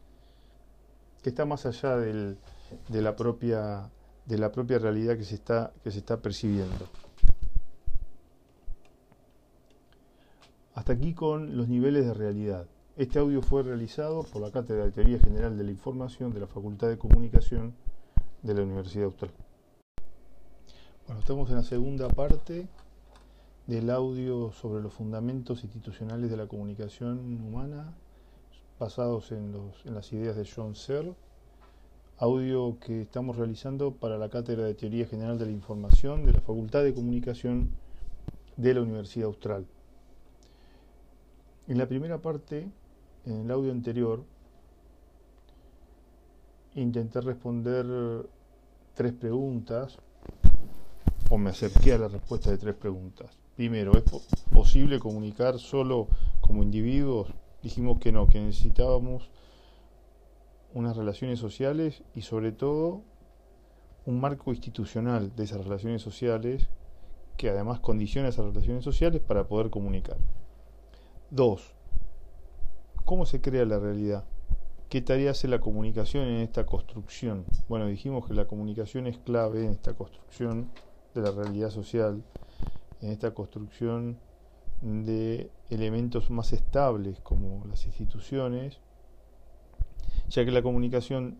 que 1.22 1.30
está 1.30 1.46
más 1.46 1.66
allá 1.66 1.96
del, 1.96 2.36
de 2.88 3.02
la 3.02 3.16
propia 3.16 3.90
de 4.26 4.38
la 4.38 4.52
propia 4.52 4.78
realidad 4.78 5.16
que 5.16 5.24
se 5.24 5.34
está 5.34 5.72
que 5.82 5.90
se 5.90 5.98
está 5.98 6.20
percibiendo. 6.20 6.86
Hasta 10.74 10.94
aquí 10.94 11.12
con 11.12 11.58
los 11.58 11.68
niveles 11.68 12.06
de 12.06 12.14
realidad. 12.14 12.66
Este 12.96 13.18
audio 13.18 13.42
fue 13.42 13.62
realizado 13.62 14.22
por 14.22 14.40
la 14.40 14.50
Cátedra 14.50 14.84
de 14.84 14.90
Teoría 14.90 15.18
General 15.18 15.54
de 15.58 15.64
la 15.64 15.70
Información 15.70 16.32
de 16.32 16.40
la 16.40 16.46
Facultad 16.46 16.88
de 16.88 16.96
Comunicación 16.96 17.74
de 18.42 18.54
la 18.54 18.62
Universidad 18.62 19.04
Austral. 19.04 19.32
Bueno, 21.06 21.20
estamos 21.20 21.50
en 21.50 21.56
la 21.56 21.62
segunda 21.62 22.08
parte 22.08 22.68
del 23.66 23.90
audio 23.90 24.50
sobre 24.52 24.82
los 24.82 24.94
fundamentos 24.94 25.62
institucionales 25.62 26.30
de 26.30 26.38
la 26.38 26.46
comunicación 26.46 27.18
humana 27.18 27.92
basados 28.78 29.30
en, 29.30 29.54
en 29.84 29.94
las 29.94 30.10
ideas 30.14 30.36
de 30.36 30.48
John 30.48 30.74
Searle, 30.74 31.14
audio 32.16 32.78
que 32.80 33.02
estamos 33.02 33.36
realizando 33.36 33.92
para 33.92 34.16
la 34.16 34.30
Cátedra 34.30 34.64
de 34.64 34.72
Teoría 34.72 35.06
General 35.06 35.38
de 35.38 35.44
la 35.44 35.52
Información 35.52 36.24
de 36.24 36.32
la 36.32 36.40
Facultad 36.40 36.82
de 36.82 36.94
Comunicación 36.94 37.72
de 38.56 38.72
la 38.72 38.80
Universidad 38.80 39.26
Austral. 39.26 39.66
En 41.68 41.78
la 41.78 41.86
primera 41.86 42.20
parte, 42.20 42.68
en 43.24 43.40
el 43.42 43.50
audio 43.50 43.70
anterior, 43.70 44.24
intenté 46.74 47.20
responder 47.20 47.86
tres 48.94 49.12
preguntas 49.12 49.98
o 51.30 51.38
me 51.38 51.50
acerqué 51.50 51.92
a 51.92 51.98
la 51.98 52.08
respuesta 52.08 52.50
de 52.50 52.58
tres 52.58 52.74
preguntas. 52.74 53.38
Primero, 53.54 53.92
¿es 53.96 54.02
posible 54.50 54.98
comunicar 54.98 55.58
solo 55.60 56.08
como 56.40 56.64
individuos? 56.64 57.32
Dijimos 57.62 58.00
que 58.00 58.10
no, 58.10 58.26
que 58.26 58.40
necesitábamos 58.40 59.30
unas 60.74 60.96
relaciones 60.96 61.38
sociales 61.38 62.02
y 62.14 62.22
sobre 62.22 62.50
todo 62.50 63.02
un 64.04 64.20
marco 64.20 64.50
institucional 64.50 65.34
de 65.36 65.44
esas 65.44 65.64
relaciones 65.64 66.02
sociales 66.02 66.68
que 67.36 67.50
además 67.50 67.78
condiciona 67.78 68.28
esas 68.28 68.46
relaciones 68.46 68.82
sociales 68.82 69.20
para 69.20 69.46
poder 69.46 69.70
comunicar. 69.70 70.16
Dos, 71.34 71.74
¿cómo 73.06 73.24
se 73.24 73.40
crea 73.40 73.64
la 73.64 73.78
realidad? 73.78 74.26
¿Qué 74.90 75.00
tarea 75.00 75.30
hace 75.30 75.48
la 75.48 75.60
comunicación 75.60 76.24
en 76.28 76.42
esta 76.42 76.66
construcción? 76.66 77.46
Bueno, 77.70 77.86
dijimos 77.86 78.26
que 78.28 78.34
la 78.34 78.46
comunicación 78.46 79.06
es 79.06 79.16
clave 79.16 79.64
en 79.64 79.70
esta 79.70 79.94
construcción 79.94 80.70
de 81.14 81.22
la 81.22 81.30
realidad 81.30 81.70
social, 81.70 82.22
en 83.00 83.08
esta 83.08 83.32
construcción 83.32 84.18
de 84.82 85.50
elementos 85.70 86.30
más 86.30 86.52
estables 86.52 87.18
como 87.20 87.64
las 87.64 87.86
instituciones, 87.86 88.78
ya 90.28 90.44
que 90.44 90.50
la 90.50 90.60
comunicación 90.60 91.38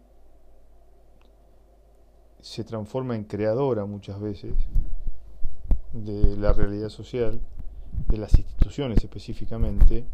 se 2.41 2.65
transforma 2.65 3.15
en 3.15 3.25
creadora 3.25 3.85
muchas 3.85 4.19
veces 4.23 4.55
de 5.93 6.35
la 6.39 6.55
realidad 6.55 6.89
social, 6.89 7.43
de 8.09 8.19
las 8.19 8.39
instituciones 8.39 9.03
específicamente, 9.03 10.05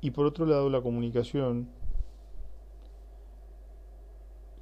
y 0.00 0.10
por 0.10 0.26
otro 0.26 0.46
lado 0.46 0.70
la 0.70 0.80
comunicación 0.80 1.68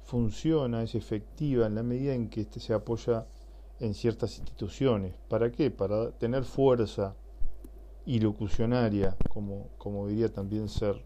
funciona, 0.03 0.83
es 0.83 0.95
efectiva 0.95 1.67
en 1.67 1.75
la 1.75 1.83
medida 1.83 2.13
en 2.13 2.29
que 2.29 2.41
este 2.41 2.59
se 2.59 2.73
apoya 2.73 3.27
en 3.79 3.93
ciertas 3.93 4.37
instituciones. 4.39 5.15
¿Para 5.29 5.51
qué? 5.51 5.71
Para 5.71 6.11
tener 6.11 6.43
fuerza 6.43 7.15
ilocucionaria, 8.05 9.15
como, 9.29 9.69
como 9.77 10.07
diría 10.07 10.29
también 10.33 10.67
ser, 10.67 10.99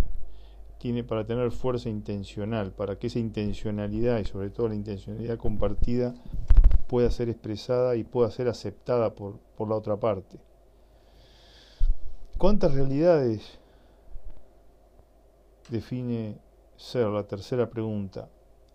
tiene 0.80 1.04
para 1.04 1.26
tener 1.26 1.52
fuerza 1.52 1.90
intencional, 1.90 2.72
para 2.72 2.98
que 2.98 3.08
esa 3.08 3.20
intencionalidad 3.20 4.20
y 4.20 4.26
sobre 4.26 4.50
todo 4.50 4.70
la 4.70 4.76
intencionalidad 4.76 5.38
compartida 5.38 6.14
pueda 6.88 7.10
ser 7.12 7.30
expresada 7.30 7.96
y 7.96 8.04
pueda 8.04 8.30
ser 8.32 8.48
aceptada 8.48 9.14
por, 9.14 9.40
por 9.58 9.70
la 9.70 9.76
otra 9.76 9.98
parte. 9.98 10.40
¿Cuántas 12.38 12.74
realidades 12.74 13.60
define 15.70 16.38
ser 16.76 17.08
la 17.08 17.24
tercera 17.24 17.70
pregunta 17.70 18.30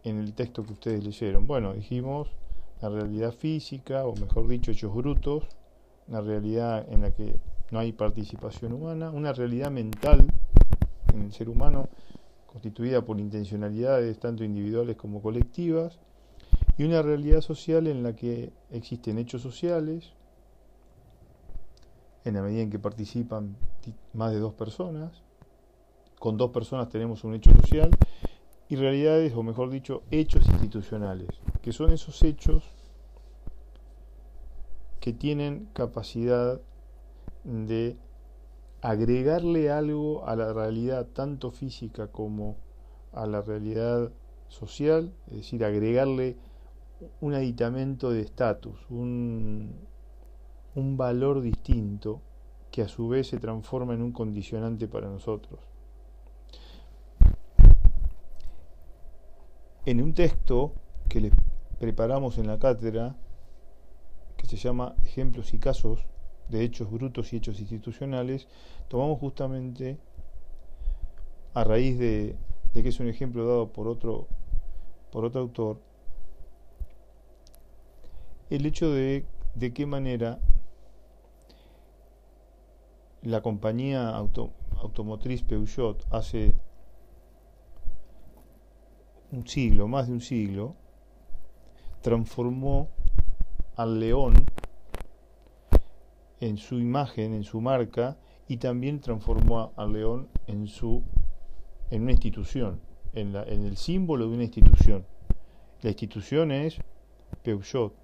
en 0.04 0.18
el 0.18 0.32
texto 0.32 0.64
que 0.64 0.72
ustedes 0.72 1.04
leyeron? 1.04 1.46
Bueno, 1.46 1.74
dijimos 1.74 2.28
la 2.80 2.88
realidad 2.88 3.32
física, 3.32 4.06
o 4.06 4.14
mejor 4.14 4.48
dicho, 4.48 4.70
hechos 4.70 4.94
brutos, 4.94 5.44
una 6.06 6.20
realidad 6.20 6.86
en 6.90 7.02
la 7.02 7.10
que 7.10 7.38
no 7.70 7.78
hay 7.78 7.92
participación 7.92 8.72
humana, 8.72 9.10
una 9.10 9.32
realidad 9.32 9.70
mental 9.70 10.26
en 11.12 11.22
el 11.22 11.32
ser 11.32 11.48
humano 11.48 11.88
constituida 12.46 13.02
por 13.02 13.20
intencionalidades 13.20 14.18
tanto 14.18 14.44
individuales 14.44 14.96
como 14.96 15.20
colectivas, 15.20 15.98
y 16.78 16.84
una 16.84 17.02
realidad 17.02 17.40
social 17.40 17.88
en 17.88 18.04
la 18.04 18.14
que 18.14 18.52
existen 18.70 19.18
hechos 19.18 19.42
sociales, 19.42 20.12
en 22.24 22.34
la 22.34 22.42
medida 22.42 22.62
en 22.62 22.70
que 22.70 22.78
participan 22.78 23.56
más 24.14 24.32
de 24.32 24.38
dos 24.38 24.54
personas, 24.54 25.24
con 26.20 26.36
dos 26.36 26.52
personas 26.52 26.88
tenemos 26.88 27.24
un 27.24 27.34
hecho 27.34 27.50
social, 27.52 27.90
y 28.68 28.76
realidades, 28.76 29.34
o 29.34 29.42
mejor 29.42 29.70
dicho, 29.70 30.02
hechos 30.10 30.46
institucionales, 30.48 31.28
que 31.62 31.72
son 31.72 31.90
esos 31.90 32.22
hechos 32.22 32.64
que 35.00 35.12
tienen 35.12 35.68
capacidad 35.72 36.60
de 37.44 37.96
agregarle 38.82 39.70
algo 39.70 40.26
a 40.26 40.36
la 40.36 40.52
realidad 40.52 41.06
tanto 41.06 41.50
física 41.50 42.08
como 42.12 42.56
a 43.12 43.26
la 43.26 43.40
realidad 43.40 44.12
social, 44.48 45.12
es 45.28 45.38
decir, 45.38 45.64
agregarle 45.64 46.36
un 47.20 47.34
aditamento 47.34 48.10
de 48.10 48.22
estatus, 48.22 48.78
un, 48.90 49.74
un 50.74 50.96
valor 50.96 51.40
distinto 51.40 52.22
que 52.70 52.82
a 52.82 52.88
su 52.88 53.08
vez 53.08 53.28
se 53.28 53.38
transforma 53.38 53.94
en 53.94 54.02
un 54.02 54.12
condicionante 54.12 54.88
para 54.88 55.08
nosotros. 55.08 55.60
En 59.86 60.02
un 60.02 60.12
texto 60.12 60.74
que 61.08 61.20
le 61.20 61.32
preparamos 61.78 62.38
en 62.38 62.46
la 62.46 62.58
cátedra, 62.58 63.16
que 64.36 64.46
se 64.46 64.56
llama 64.56 64.94
Ejemplos 65.04 65.54
y 65.54 65.58
Casos 65.58 66.04
de 66.48 66.62
Hechos 66.62 66.90
Brutos 66.90 67.32
y 67.32 67.36
Hechos 67.36 67.60
Institucionales, 67.60 68.48
tomamos 68.88 69.18
justamente, 69.18 69.98
a 71.54 71.64
raíz 71.64 71.98
de, 71.98 72.36
que 72.74 72.88
es 72.88 73.00
un 73.00 73.08
ejemplo 73.08 73.46
dado 73.46 73.72
por 73.72 73.88
otro, 73.88 74.28
por 75.10 75.24
otro 75.24 75.40
autor, 75.40 75.80
el 78.50 78.66
hecho 78.66 78.90
de 78.90 79.26
de 79.58 79.72
qué 79.72 79.86
manera 79.86 80.38
la 83.22 83.40
compañía 83.40 84.14
automotriz 84.16 85.42
Peugeot 85.42 86.06
hace 86.10 86.54
un 89.32 89.46
siglo, 89.46 89.88
más 89.88 90.06
de 90.06 90.12
un 90.12 90.20
siglo, 90.20 90.76
transformó 92.00 92.88
al 93.76 93.98
león 93.98 94.34
en 96.40 96.56
su 96.56 96.78
imagen, 96.78 97.34
en 97.34 97.42
su 97.42 97.60
marca, 97.60 98.16
y 98.46 98.58
también 98.58 99.00
transformó 99.00 99.72
al 99.76 99.92
león 99.92 100.28
en 100.46 100.68
su 100.68 101.02
en 101.90 102.02
una 102.02 102.12
institución, 102.12 102.80
en, 103.12 103.34
en 103.34 103.64
el 103.66 103.76
símbolo 103.76 104.28
de 104.28 104.34
una 104.34 104.44
institución. 104.44 105.04
La 105.82 105.90
institución 105.90 106.52
es 106.52 106.78
Peugeot, 107.42 107.94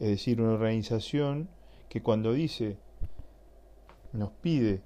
es 0.00 0.08
decir, 0.08 0.40
una 0.40 0.52
organización 0.52 1.48
que 1.88 2.02
cuando 2.02 2.32
dice, 2.32 2.76
nos 4.12 4.30
pide 4.30 4.82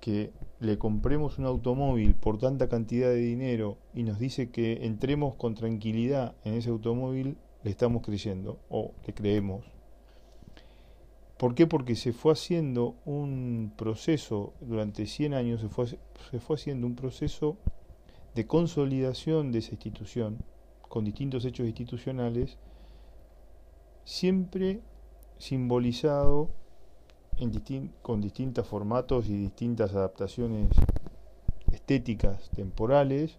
que 0.00 0.32
le 0.60 0.78
compremos 0.78 1.38
un 1.38 1.46
automóvil 1.46 2.14
por 2.14 2.38
tanta 2.38 2.68
cantidad 2.68 3.08
de 3.08 3.16
dinero 3.16 3.78
y 3.94 4.02
nos 4.02 4.18
dice 4.18 4.50
que 4.50 4.84
entremos 4.84 5.34
con 5.34 5.54
tranquilidad 5.54 6.34
en 6.44 6.54
ese 6.54 6.70
automóvil, 6.70 7.36
le 7.62 7.70
estamos 7.70 8.02
creyendo 8.02 8.58
o 8.68 8.92
le 9.06 9.14
creemos. 9.14 9.64
¿Por 11.36 11.54
qué? 11.54 11.66
Porque 11.66 11.96
se 11.96 12.12
fue 12.12 12.32
haciendo 12.32 12.96
un 13.06 13.72
proceso, 13.76 14.52
durante 14.60 15.06
100 15.06 15.34
años 15.34 15.60
se 15.62 15.68
fue, 15.68 15.86
se 15.86 16.38
fue 16.38 16.56
haciendo 16.56 16.86
un 16.86 16.94
proceso 16.94 17.56
de 18.34 18.46
consolidación 18.46 19.50
de 19.50 19.60
esa 19.60 19.72
institución, 19.72 20.38
con 20.82 21.04
distintos 21.04 21.44
hechos 21.44 21.66
institucionales, 21.66 22.58
siempre 24.04 24.80
simbolizado 25.38 26.50
con 28.02 28.20
distintos 28.20 28.66
formatos 28.66 29.28
y 29.28 29.36
distintas 29.36 29.94
adaptaciones 29.94 30.68
estéticas 31.72 32.50
temporales 32.50 33.38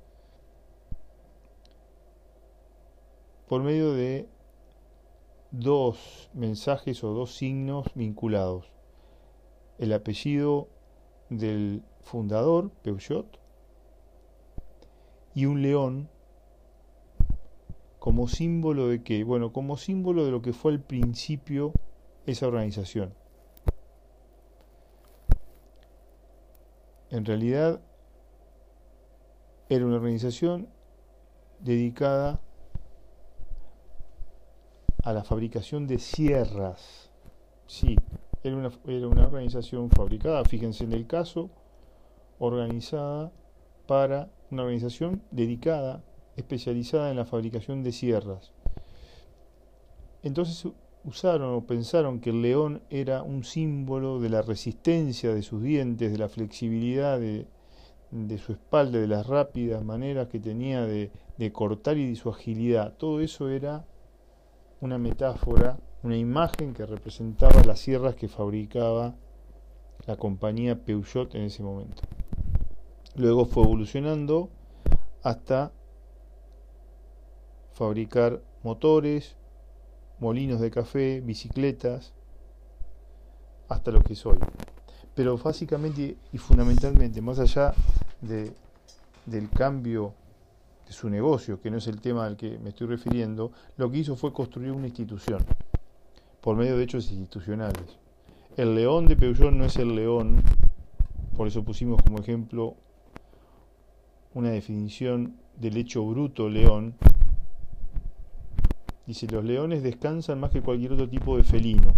por 3.47 3.61
medio 3.61 3.93
de 3.93 4.27
dos 5.51 6.29
mensajes 6.33 7.03
o 7.03 7.13
dos 7.13 7.35
signos 7.35 7.85
vinculados. 7.93 8.71
El 9.77 9.93
apellido 9.93 10.69
del 11.29 11.83
fundador, 12.01 12.71
Peugeot, 12.81 13.39
y 15.35 15.45
un 15.45 15.61
león 15.61 16.09
como 18.01 18.27
símbolo 18.27 18.87
de 18.87 19.03
qué? 19.03 19.23
Bueno, 19.23 19.53
como 19.53 19.77
símbolo 19.77 20.25
de 20.25 20.31
lo 20.31 20.41
que 20.41 20.53
fue 20.53 20.71
al 20.71 20.79
principio 20.79 21.71
esa 22.25 22.47
organización. 22.47 23.13
En 27.11 27.25
realidad 27.25 27.79
era 29.69 29.85
una 29.85 29.97
organización 29.97 30.67
dedicada 31.59 32.41
a 35.03 35.13
la 35.13 35.23
fabricación 35.23 35.85
de 35.85 35.99
sierras. 35.99 37.11
Sí, 37.67 37.97
era 38.41 38.55
una, 38.55 38.71
era 38.87 39.07
una 39.09 39.27
organización 39.27 39.91
fabricada, 39.91 40.43
fíjense 40.45 40.85
en 40.85 40.93
el 40.93 41.05
caso, 41.05 41.51
organizada 42.39 43.31
para 43.85 44.31
una 44.49 44.63
organización 44.63 45.21
dedicada, 45.29 46.03
especializada 46.41 47.09
en 47.09 47.17
la 47.17 47.25
fabricación 47.25 47.83
de 47.83 47.91
sierras. 47.91 48.51
Entonces 50.23 50.71
usaron 51.03 51.55
o 51.55 51.65
pensaron 51.65 52.19
que 52.19 52.29
el 52.29 52.41
león 52.41 52.81
era 52.89 53.23
un 53.23 53.43
símbolo 53.43 54.19
de 54.19 54.29
la 54.29 54.41
resistencia 54.41 55.33
de 55.33 55.41
sus 55.41 55.63
dientes, 55.63 56.11
de 56.11 56.17
la 56.17 56.29
flexibilidad 56.29 57.19
de, 57.19 57.47
su 58.37 58.51
espalda, 58.51 58.99
de 58.99 59.07
las 59.07 59.25
rápidas 59.25 59.83
maneras 59.83 60.27
que 60.27 60.39
tenía 60.39 60.85
de, 60.85 61.11
de 61.37 61.51
cortar 61.51 61.97
y 61.97 62.09
de 62.09 62.15
su 62.15 62.29
agilidad. 62.29 62.93
Todo 62.97 63.19
eso 63.21 63.49
era 63.49 63.85
una 64.79 64.97
metáfora, 64.97 65.79
una 66.03 66.17
imagen 66.17 66.73
que 66.73 66.85
representaba 66.85 67.63
las 67.63 67.79
sierras 67.79 68.15
que 68.15 68.27
fabricaba 68.27 69.15
la 70.05 70.17
compañía 70.17 70.83
Peugeot 70.83 71.33
en 71.35 71.43
ese 71.43 71.63
momento. 71.63 72.03
Luego 73.15 73.45
fue 73.45 73.63
evolucionando 73.63 74.49
hasta 75.23 75.71
fabricar 77.73 78.41
motores, 78.63 79.35
molinos 80.19 80.59
de 80.59 80.71
café, 80.71 81.21
bicicletas, 81.21 82.13
hasta 83.69 83.91
lo 83.91 84.01
que 84.01 84.13
es 84.13 84.25
hoy. 84.25 84.37
Pero 85.15 85.37
básicamente 85.37 86.17
y 86.31 86.37
fundamentalmente, 86.37 87.21
más 87.21 87.39
allá 87.39 87.73
de, 88.21 88.53
del 89.25 89.49
cambio 89.49 90.13
de 90.85 90.93
su 90.93 91.09
negocio, 91.09 91.61
que 91.61 91.71
no 91.71 91.77
es 91.77 91.87
el 91.87 92.01
tema 92.01 92.25
al 92.25 92.37
que 92.37 92.57
me 92.59 92.69
estoy 92.69 92.87
refiriendo, 92.87 93.51
lo 93.77 93.89
que 93.91 93.99
hizo 93.99 94.15
fue 94.15 94.33
construir 94.33 94.71
una 94.71 94.87
institución 94.87 95.43
por 96.41 96.55
medio 96.55 96.77
de 96.77 96.83
hechos 96.83 97.11
institucionales. 97.11 97.97
El 98.57 98.75
león 98.75 99.05
de 99.05 99.15
Peugeot 99.15 99.53
no 99.53 99.65
es 99.65 99.77
el 99.77 99.95
león, 99.95 100.41
por 101.37 101.47
eso 101.47 101.63
pusimos 101.63 102.01
como 102.03 102.19
ejemplo 102.19 102.75
una 104.33 104.49
definición 104.49 105.37
del 105.57 105.77
hecho 105.77 106.05
bruto 106.05 106.49
león. 106.49 106.95
Dice, 109.07 109.27
los 109.27 109.43
leones 109.43 109.83
descansan 109.83 110.39
más 110.39 110.51
que 110.51 110.61
cualquier 110.61 110.93
otro 110.93 111.09
tipo 111.09 111.35
de 111.35 111.43
felino 111.43 111.89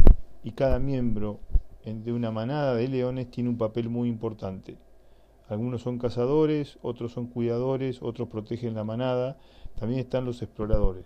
y 0.44 0.52
cada 0.52 0.80
miembro 0.80 1.40
de 1.86 2.14
una 2.14 2.32
manada 2.32 2.76
de 2.76 2.88
leones 2.88 3.30
tiene 3.30 3.50
un 3.50 3.58
papel 3.58 3.90
muy 3.90 4.08
importante. 4.08 4.78
Algunos 5.50 5.82
son 5.82 6.00
cazadores, 6.00 6.80
otros 6.82 7.12
son 7.12 7.28
cuidadores, 7.28 8.02
otros 8.02 8.30
protegen 8.30 8.74
la 8.74 8.86
manada, 8.86 9.38
también 9.78 10.00
están 10.00 10.24
los 10.24 10.42
exploradores. 10.42 11.04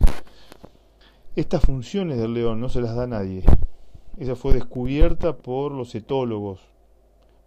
Estas 1.36 1.63
funciones 1.63 2.17
del 2.17 2.33
león 2.33 2.60
no 2.60 2.69
se 2.69 2.81
las 2.81 2.95
da 2.95 3.07
nadie. 3.07 3.43
Esa 4.17 4.36
fue 4.36 4.53
descubierta 4.53 5.38
por 5.38 5.71
los 5.71 5.93
etólogos, 5.95 6.62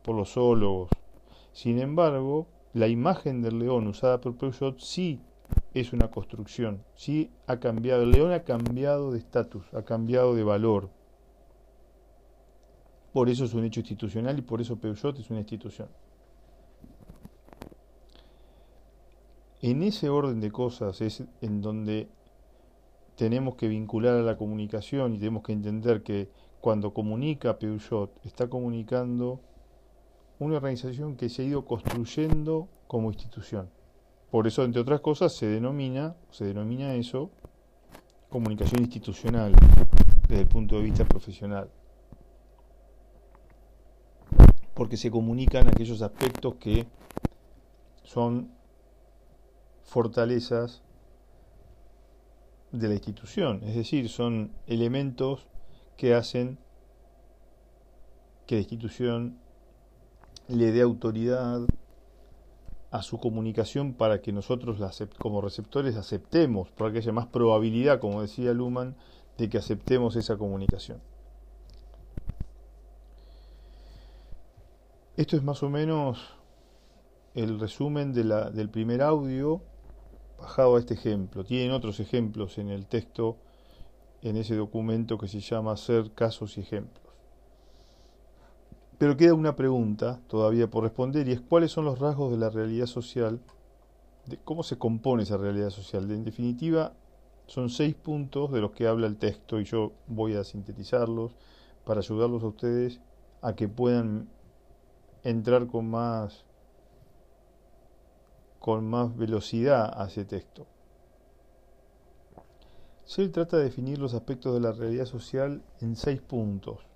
por 0.02 0.16
los 0.16 0.32
zoólogos. 0.32 0.90
Sin 1.52 1.78
embargo, 1.78 2.48
la 2.72 2.88
imagen 2.88 3.42
del 3.42 3.58
león 3.58 3.86
usada 3.86 4.20
por 4.20 4.36
Peugeot 4.36 4.78
sí 4.78 5.20
es 5.74 5.92
una 5.92 6.10
construcción, 6.10 6.84
sí 6.94 7.30
ha 7.46 7.60
cambiado. 7.60 8.02
El 8.02 8.12
león 8.12 8.32
ha 8.32 8.42
cambiado 8.42 9.12
de 9.12 9.18
estatus, 9.18 9.64
ha 9.72 9.82
cambiado 9.82 10.34
de 10.34 10.42
valor. 10.42 10.90
Por 13.12 13.28
eso 13.28 13.44
es 13.44 13.54
un 13.54 13.64
hecho 13.64 13.80
institucional 13.80 14.38
y 14.38 14.42
por 14.42 14.60
eso 14.60 14.78
Peugeot 14.78 15.18
es 15.18 15.30
una 15.30 15.40
institución. 15.40 15.88
En 19.62 19.82
ese 19.82 20.08
orden 20.08 20.40
de 20.40 20.50
cosas 20.50 21.00
es 21.00 21.24
en 21.40 21.60
donde 21.60 22.08
tenemos 23.16 23.56
que 23.56 23.68
vincular 23.68 24.14
a 24.14 24.22
la 24.22 24.38
comunicación 24.38 25.14
y 25.14 25.18
tenemos 25.18 25.42
que 25.42 25.52
entender 25.52 26.02
que 26.02 26.30
cuando 26.60 26.94
comunica 26.94 27.58
Peugeot 27.58 28.10
está 28.24 28.48
comunicando 28.48 29.40
una 30.38 30.56
organización 30.56 31.16
que 31.16 31.28
se 31.28 31.42
ha 31.42 31.44
ido 31.44 31.64
construyendo 31.66 32.68
como 32.86 33.10
institución. 33.10 33.68
Por 34.30 34.46
eso, 34.46 34.62
entre 34.62 34.80
otras 34.80 35.00
cosas, 35.00 35.32
se 35.32 35.46
denomina, 35.46 36.14
se 36.30 36.44
denomina 36.44 36.94
eso 36.94 37.30
comunicación 38.28 38.82
institucional 38.82 39.52
desde 40.28 40.42
el 40.42 40.48
punto 40.48 40.76
de 40.76 40.82
vista 40.82 41.04
profesional. 41.04 41.68
Porque 44.74 44.96
se 44.96 45.10
comunican 45.10 45.68
aquellos 45.68 46.00
aspectos 46.00 46.54
que 46.54 46.86
son 48.04 48.52
fortalezas 49.82 50.82
de 52.70 52.86
la 52.86 52.94
institución, 52.94 53.62
es 53.64 53.74
decir, 53.74 54.08
son 54.08 54.52
elementos 54.68 55.48
que 55.96 56.14
hacen 56.14 56.56
que 58.46 58.54
la 58.54 58.60
institución 58.60 59.38
le 60.46 60.70
dé 60.70 60.82
autoridad 60.82 61.66
a 62.90 63.02
su 63.02 63.18
comunicación 63.18 63.94
para 63.94 64.20
que 64.20 64.32
nosotros 64.32 64.78
como 65.18 65.40
receptores 65.40 65.96
aceptemos, 65.96 66.70
para 66.70 66.90
que 66.92 66.98
haya 66.98 67.12
más 67.12 67.26
probabilidad, 67.26 68.00
como 68.00 68.22
decía 68.22 68.52
Luhmann, 68.52 68.96
de 69.38 69.48
que 69.48 69.58
aceptemos 69.58 70.16
esa 70.16 70.36
comunicación. 70.36 71.00
Esto 75.16 75.36
es 75.36 75.42
más 75.42 75.62
o 75.62 75.68
menos 75.68 76.18
el 77.34 77.60
resumen 77.60 78.12
de 78.12 78.24
la, 78.24 78.50
del 78.50 78.70
primer 78.70 79.02
audio 79.02 79.62
bajado 80.38 80.76
a 80.76 80.78
este 80.80 80.94
ejemplo. 80.94 81.44
Tienen 81.44 81.72
otros 81.72 82.00
ejemplos 82.00 82.58
en 82.58 82.70
el 82.70 82.86
texto, 82.86 83.36
en 84.22 84.36
ese 84.36 84.56
documento 84.56 85.18
que 85.18 85.28
se 85.28 85.40
llama 85.40 85.76
Ser 85.76 86.12
casos 86.12 86.56
y 86.58 86.62
ejemplos. 86.62 87.09
Pero 89.00 89.16
queda 89.16 89.32
una 89.32 89.56
pregunta 89.56 90.20
todavía 90.28 90.68
por 90.68 90.84
responder 90.84 91.26
y 91.26 91.32
es 91.32 91.40
cuáles 91.40 91.72
son 91.72 91.86
los 91.86 92.00
rasgos 92.00 92.30
de 92.30 92.36
la 92.36 92.50
realidad 92.50 92.84
social, 92.84 93.40
de 94.26 94.36
cómo 94.36 94.62
se 94.62 94.76
compone 94.76 95.22
esa 95.22 95.38
realidad 95.38 95.70
social. 95.70 96.10
En 96.10 96.22
definitiva, 96.22 96.92
son 97.46 97.70
seis 97.70 97.94
puntos 97.94 98.52
de 98.52 98.60
los 98.60 98.72
que 98.72 98.86
habla 98.86 99.06
el 99.06 99.16
texto 99.16 99.58
y 99.58 99.64
yo 99.64 99.92
voy 100.06 100.34
a 100.34 100.44
sintetizarlos 100.44 101.34
para 101.86 102.00
ayudarlos 102.00 102.42
a 102.42 102.48
ustedes 102.48 103.00
a 103.40 103.54
que 103.54 103.68
puedan 103.68 104.28
entrar 105.24 105.66
con 105.66 105.88
más 105.88 106.44
con 108.58 108.86
más 108.86 109.16
velocidad 109.16 109.98
a 109.98 110.08
ese 110.08 110.26
texto. 110.26 110.66
Searle 113.06 113.32
trata 113.32 113.56
de 113.56 113.64
definir 113.64 113.98
los 113.98 114.12
aspectos 114.12 114.52
de 114.52 114.60
la 114.60 114.72
realidad 114.72 115.06
social 115.06 115.62
en 115.80 115.96
seis 115.96 116.20
puntos. 116.20 116.89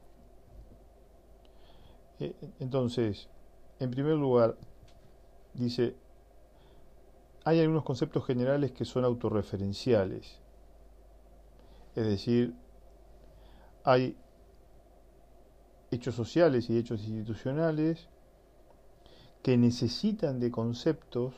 Eh, 2.24 2.34
entonces, 2.58 3.28
en 3.80 3.90
primer 3.90 4.14
lugar, 4.14 4.56
dice, 5.52 5.94
hay 7.44 7.60
algunos 7.60 7.84
conceptos 7.84 8.24
generales 8.24 8.72
que 8.72 8.86
son 8.86 9.04
autorreferenciales. 9.04 10.38
Es 11.94 12.06
decir, 12.06 12.54
hay 13.84 14.16
hechos 15.90 16.14
sociales 16.14 16.70
y 16.70 16.78
hechos 16.78 17.04
institucionales 17.04 18.08
que 19.42 19.58
necesitan 19.58 20.40
de 20.40 20.50
conceptos 20.50 21.34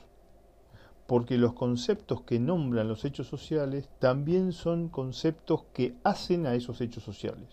porque 1.09 1.37
los 1.37 1.55
conceptos 1.55 2.22
que 2.22 2.38
nombran 2.38 2.87
los 2.87 3.05
hechos 3.05 3.27
sociales 3.27 3.88
también 3.99 4.53
son 4.53 4.88
conceptos 4.88 5.64
que 5.72 5.96
hacen 6.05 6.46
a 6.46 6.55
esos 6.55 6.81
hechos 6.81 7.03
sociales. 7.03 7.49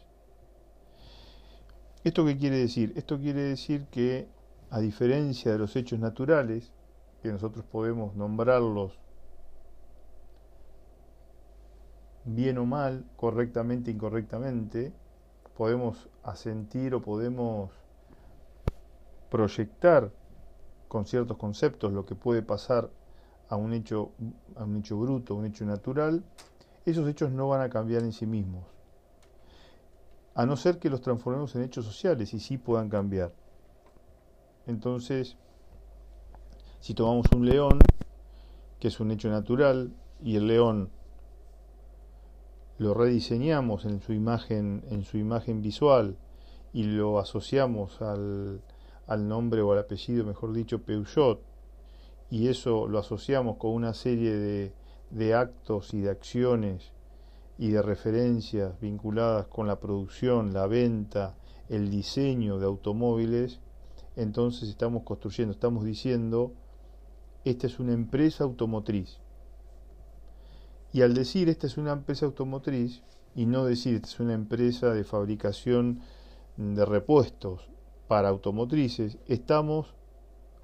¿Esto 2.03 2.25
qué 2.25 2.37
quiere 2.37 2.57
decir? 2.57 2.91
Esto 2.97 3.17
quiere 3.17 3.41
decir 3.41 3.85
que, 3.85 4.27
a 4.69 4.79
diferencia 4.81 5.53
de 5.53 5.57
los 5.57 5.73
hechos 5.77 5.99
naturales, 5.99 6.73
que 7.21 7.31
nosotros 7.31 7.63
podemos 7.63 8.13
nombrarlos 8.15 8.99
bien 12.25 12.57
o 12.57 12.65
mal, 12.65 13.05
correctamente, 13.15 13.89
incorrectamente, 13.89 14.91
podemos 15.55 16.09
asentir 16.23 16.93
o 16.93 17.01
podemos 17.01 17.71
proyectar 19.29 20.11
con 20.89 21.05
ciertos 21.05 21.37
conceptos 21.37 21.93
lo 21.93 22.05
que 22.05 22.15
puede 22.15 22.41
pasar 22.41 22.89
a 23.47 23.55
un 23.55 23.71
hecho, 23.71 24.11
a 24.57 24.65
un 24.65 24.75
hecho 24.75 24.99
bruto, 24.99 25.35
a 25.35 25.37
un 25.37 25.45
hecho 25.45 25.65
natural, 25.65 26.21
esos 26.85 27.07
hechos 27.07 27.31
no 27.31 27.47
van 27.47 27.61
a 27.61 27.69
cambiar 27.69 28.01
en 28.03 28.11
sí 28.11 28.25
mismos. 28.25 28.72
A 30.35 30.45
no 30.45 30.57
ser 30.57 30.79
que 30.79 30.89
los 30.89 31.01
transformemos 31.01 31.55
en 31.55 31.63
hechos 31.63 31.85
sociales 31.85 32.33
y 32.33 32.39
sí 32.39 32.57
puedan 32.57 32.89
cambiar. 32.89 33.33
Entonces, 34.65 35.37
si 36.79 36.93
tomamos 36.93 37.27
un 37.35 37.45
león, 37.45 37.79
que 38.79 38.87
es 38.87 38.99
un 38.99 39.11
hecho 39.11 39.29
natural, 39.29 39.93
y 40.21 40.35
el 40.37 40.47
león 40.47 40.89
lo 42.77 42.93
rediseñamos 42.93 43.85
en 43.85 44.01
su 44.01 44.13
imagen, 44.13 44.83
en 44.89 45.03
su 45.03 45.17
imagen 45.17 45.61
visual, 45.61 46.17
y 46.73 46.83
lo 46.83 47.19
asociamos 47.19 48.01
al, 48.01 48.61
al 49.05 49.27
nombre 49.27 49.61
o 49.61 49.71
al 49.73 49.79
apellido, 49.79 50.25
mejor 50.25 50.53
dicho, 50.53 50.81
Peugeot, 50.81 51.41
y 52.31 52.47
eso 52.47 52.87
lo 52.87 52.97
asociamos 52.97 53.57
con 53.57 53.71
una 53.71 53.93
serie 53.93 54.35
de, 54.35 54.73
de 55.11 55.35
actos 55.35 55.93
y 55.93 56.01
de 56.01 56.09
acciones 56.09 56.91
y 57.57 57.69
de 57.69 57.81
referencias 57.81 58.79
vinculadas 58.79 59.47
con 59.47 59.67
la 59.67 59.79
producción, 59.79 60.53
la 60.53 60.67
venta, 60.67 61.35
el 61.69 61.89
diseño 61.89 62.59
de 62.59 62.65
automóviles, 62.65 63.59
entonces 64.15 64.69
estamos 64.69 65.03
construyendo, 65.03 65.53
estamos 65.53 65.85
diciendo, 65.85 66.53
esta 67.45 67.67
es 67.67 67.79
una 67.79 67.93
empresa 67.93 68.43
automotriz. 68.43 69.19
Y 70.91 71.01
al 71.01 71.13
decir 71.13 71.49
esta 71.49 71.67
es 71.67 71.77
una 71.77 71.91
empresa 71.91 72.25
automotriz, 72.25 73.01
y 73.35 73.45
no 73.45 73.65
decir 73.65 73.95
esta 73.95 74.07
es 74.07 74.19
una 74.19 74.33
empresa 74.33 74.93
de 74.93 75.03
fabricación 75.03 76.01
de 76.57 76.85
repuestos 76.85 77.67
para 78.07 78.29
automotrices, 78.29 79.17
estamos 79.27 79.95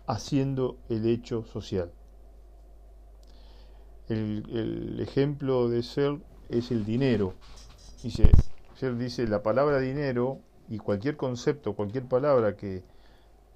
haciendo 0.06 0.78
el 0.90 1.06
hecho 1.08 1.46
social. 1.46 1.92
El, 4.08 5.00
ejemplo 5.00 5.70
de 5.70 5.84
ser 5.84 6.20
es 6.50 6.72
el 6.72 6.86
dinero. 6.86 7.34
Dice, 8.04 8.30
ser 8.76 8.98
dice 8.98 9.28
la 9.28 9.44
palabra 9.44 9.80
dinero 9.80 10.40
y 10.68 10.78
cualquier 10.78 11.18
concepto, 11.18 11.76
cualquier 11.76 12.06
palabra 12.06 12.56
que 12.56 12.84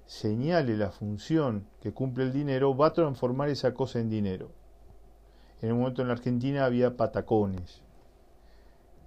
señale 0.06 0.76
la 0.76 0.90
función 0.90 1.66
que 1.80 1.92
cumple 1.92 2.24
el 2.24 2.32
dinero 2.32 2.76
va 2.76 2.88
a 2.88 2.92
transformar 2.92 3.48
esa 3.48 3.74
cosa 3.74 4.00
en 4.00 4.10
dinero. 4.10 4.50
En 5.62 5.72
un 5.72 5.78
momento 5.80 6.02
en 6.02 6.08
la 6.08 6.14
Argentina 6.14 6.64
había 6.64 6.96
patacones. 6.96 7.82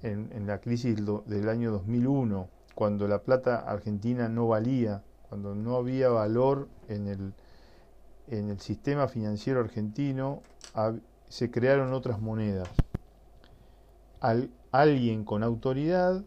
En, 0.04 0.30
en 0.32 0.45
la 0.45 0.60
crisis 0.60 0.95
del 1.26 1.50
año 1.50 1.71
2001, 1.71 2.50
cuando 2.76 3.08
la 3.08 3.23
plata 3.23 3.58
argentina 3.58 4.30
no 4.30 4.47
valía 4.47 5.02
cuando 5.30 5.56
no 5.56 5.76
había 5.76 6.10
valor 6.10 6.69
en 6.88 7.08
el, 7.08 7.34
en 8.28 8.50
el 8.50 8.60
sistema 8.60 9.08
financiero 9.08 9.60
argentino, 9.60 10.41
se 11.28 11.52
crearon 11.52 11.93
otras 11.93 12.21
monedas. 12.21 12.69
Alguien 14.71 15.23
con 15.23 15.43
autoridad, 15.43 16.23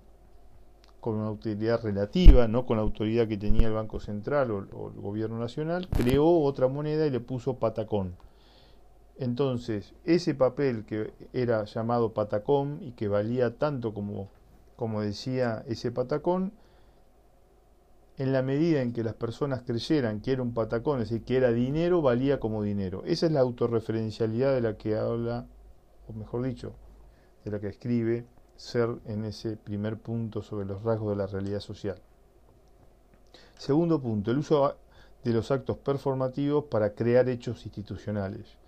con 1.01 1.17
una 1.17 1.29
autoridad 1.29 1.83
relativa, 1.83 2.47
no 2.49 2.67
con 2.67 2.77
la 2.77 2.83
autoridad 2.83 3.27
que 3.27 3.37
tenía 3.37 3.69
el 3.69 3.75
Banco 3.75 4.01
Central 4.01 4.51
o, 4.51 4.57
o 4.73 4.91
el 4.91 5.01
Gobierno 5.01 5.39
Nacional, 5.39 5.89
creó 5.89 6.41
otra 6.41 6.69
moneda 6.69 7.07
y 7.07 7.11
le 7.11 7.21
puso 7.21 7.59
patacón. 7.59 8.15
Entonces, 9.21 9.93
ese 10.05 10.35
papel 10.35 10.87
que 10.87 11.13
era 11.35 11.65
llamado 11.65 12.15
patacón 12.15 12.79
y 12.81 12.93
que 12.93 13.07
valía 13.07 13.59
tanto 13.59 13.93
como, 13.93 14.31
como 14.77 15.03
decía 15.03 15.63
ese 15.67 15.93
patacón, 15.93 16.53
en 18.17 18.33
la 18.33 18.43
medida 18.43 18.83
en 18.83 18.93
que 18.93 19.05
las 19.05 19.15
personas 19.15 19.63
creyeran 19.63 20.21
que 20.21 20.33
era 20.33 20.43
un 20.43 20.53
patacón, 20.53 21.01
es 21.01 21.11
decir, 21.11 21.25
que 21.25 21.37
era 21.37 21.53
dinero, 21.53 22.03
valía 22.03 22.41
como 22.41 22.63
dinero. 22.63 23.03
Esa 23.05 23.27
es 23.27 23.33
la 23.33 23.41
autorreferencialidad 23.41 24.55
de 24.55 24.61
la 24.61 24.77
que 24.77 24.97
habla, 24.97 25.47
o 26.09 26.13
mejor 26.13 26.43
dicho, 26.43 26.75
de 27.45 27.51
la 27.51 27.61
que 27.61 27.69
escribe 27.69 28.27
Ser 28.61 28.91
en 29.07 29.25
ese 29.25 29.57
primer 29.57 29.97
punto 29.97 30.43
sobre 30.43 30.67
los 30.67 30.83
rasgos 30.83 31.13
de 31.13 31.17
la 31.17 31.27
realidad 31.27 31.61
social. 31.61 31.99
Segundo 33.57 34.03
punto, 34.03 34.31
el 34.31 34.37
uso 34.37 34.77
de 35.25 35.33
los 35.33 35.51
actos 35.51 35.79
performativos 35.79 36.65
para 36.65 36.95
crear 36.95 37.31
hechos 37.31 37.65
institucionales. 37.65 38.59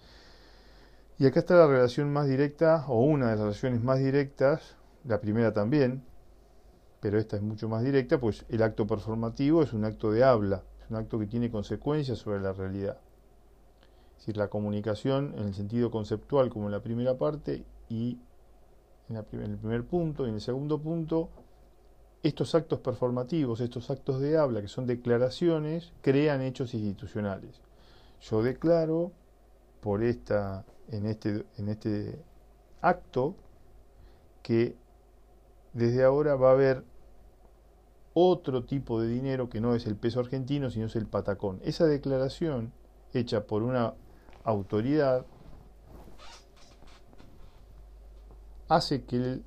Y 1.19 1.27
acá 1.27 1.41
está 1.41 1.57
la 1.57 1.67
relación 1.67 2.11
más 2.11 2.27
directa, 2.27 2.87
o 2.89 3.05
una 3.05 3.27
de 3.27 3.33
las 3.33 3.41
relaciones 3.41 3.83
más 3.83 3.99
directas, 3.99 4.77
la 5.05 5.21
primera 5.21 5.53
también, 5.53 6.03
pero 7.01 7.19
esta 7.19 7.37
es 7.37 7.43
mucho 7.43 7.69
más 7.69 7.83
directa, 7.85 8.19
pues 8.19 8.47
el 8.49 8.63
acto 8.63 8.87
performativo 8.87 9.63
es 9.63 9.75
un 9.75 9.85
acto 9.85 10.11
de 10.11 10.25
habla, 10.25 10.63
es 10.83 10.89
un 10.89 10.97
acto 10.97 11.19
que 11.19 11.27
tiene 11.27 11.51
consecuencias 11.51 12.17
sobre 12.17 12.41
la 12.41 12.55
realidad. 12.55 12.97
Es 14.13 14.21
decir, 14.21 14.39
la 14.39 14.49
comunicación 14.49 15.35
en 15.37 15.49
el 15.49 15.55
sentido 15.55 15.91
conceptual 15.91 16.49
como 16.49 16.67
en 16.67 16.73
la 16.73 16.83
primera 16.83 17.19
parte 17.19 17.67
y 17.91 18.19
en, 19.17 19.43
el 19.43 19.59
primer 19.59 19.85
punto 19.85 20.27
y 20.27 20.29
en 20.29 20.37
el 20.37 20.41
segundo 20.41 20.79
punto, 20.79 21.29
estos 22.23 22.55
actos 22.55 22.81
performativos, 22.81 23.61
estos 23.61 23.91
actos 23.91 24.21
de 24.21 24.39
habla 24.39 24.61
que 24.61 24.69
son 24.69 24.87
declaraciones, 24.87 25.93
crean 26.03 26.41
hechos 26.41 26.75
institucionales. 26.75 27.61
Yo 28.21 28.43
declaro 28.43 29.13
por 29.81 30.03
esta, 30.03 30.65
en 30.89 31.07
este, 31.07 31.45
en 31.59 31.69
este 31.69 32.23
acto 32.81 33.35
que 34.43 34.77
desde 35.73 36.05
ahora 36.05 36.37
va 36.37 36.51
a 36.51 36.53
haber 36.53 36.85
otro 38.15 38.65
tipo 38.65 39.01
de 39.01 39.09
dinero 39.09 39.49
que 39.49 39.61
no 39.61 39.75
es 39.75 39.87
el 39.87 39.97
peso 39.97 40.21
argentino, 40.21 40.71
sino 40.71 40.87
es 40.87 40.97
el 40.97 41.07
patacón. 41.07 41.61
Esa 41.65 41.87
declaración, 41.87 42.73
hecha 43.15 43.47
por 43.47 43.63
una 43.63 43.95
autoridad, 44.45 45.25
hace 48.75 49.05
que 49.05 49.41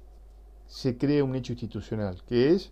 se 0.67 0.97
cree 0.97 1.21
un 1.21 1.35
hecho 1.35 1.53
institucional, 1.53 2.23
que 2.27 2.51
es 2.51 2.71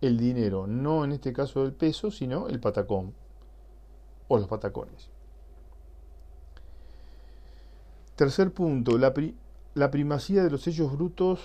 el 0.00 0.18
dinero, 0.18 0.66
no 0.66 1.04
en 1.04 1.12
este 1.12 1.32
caso 1.32 1.64
el 1.64 1.72
peso, 1.72 2.10
sino 2.10 2.48
el 2.48 2.60
patacón 2.60 3.14
o 4.28 4.38
los 4.38 4.48
patacones. 4.48 5.08
Tercer 8.16 8.52
punto, 8.52 8.98
la, 8.98 9.12
la 9.74 9.90
primacía 9.90 10.42
de 10.42 10.50
los 10.50 10.66
hechos 10.66 10.92
brutos 10.92 11.40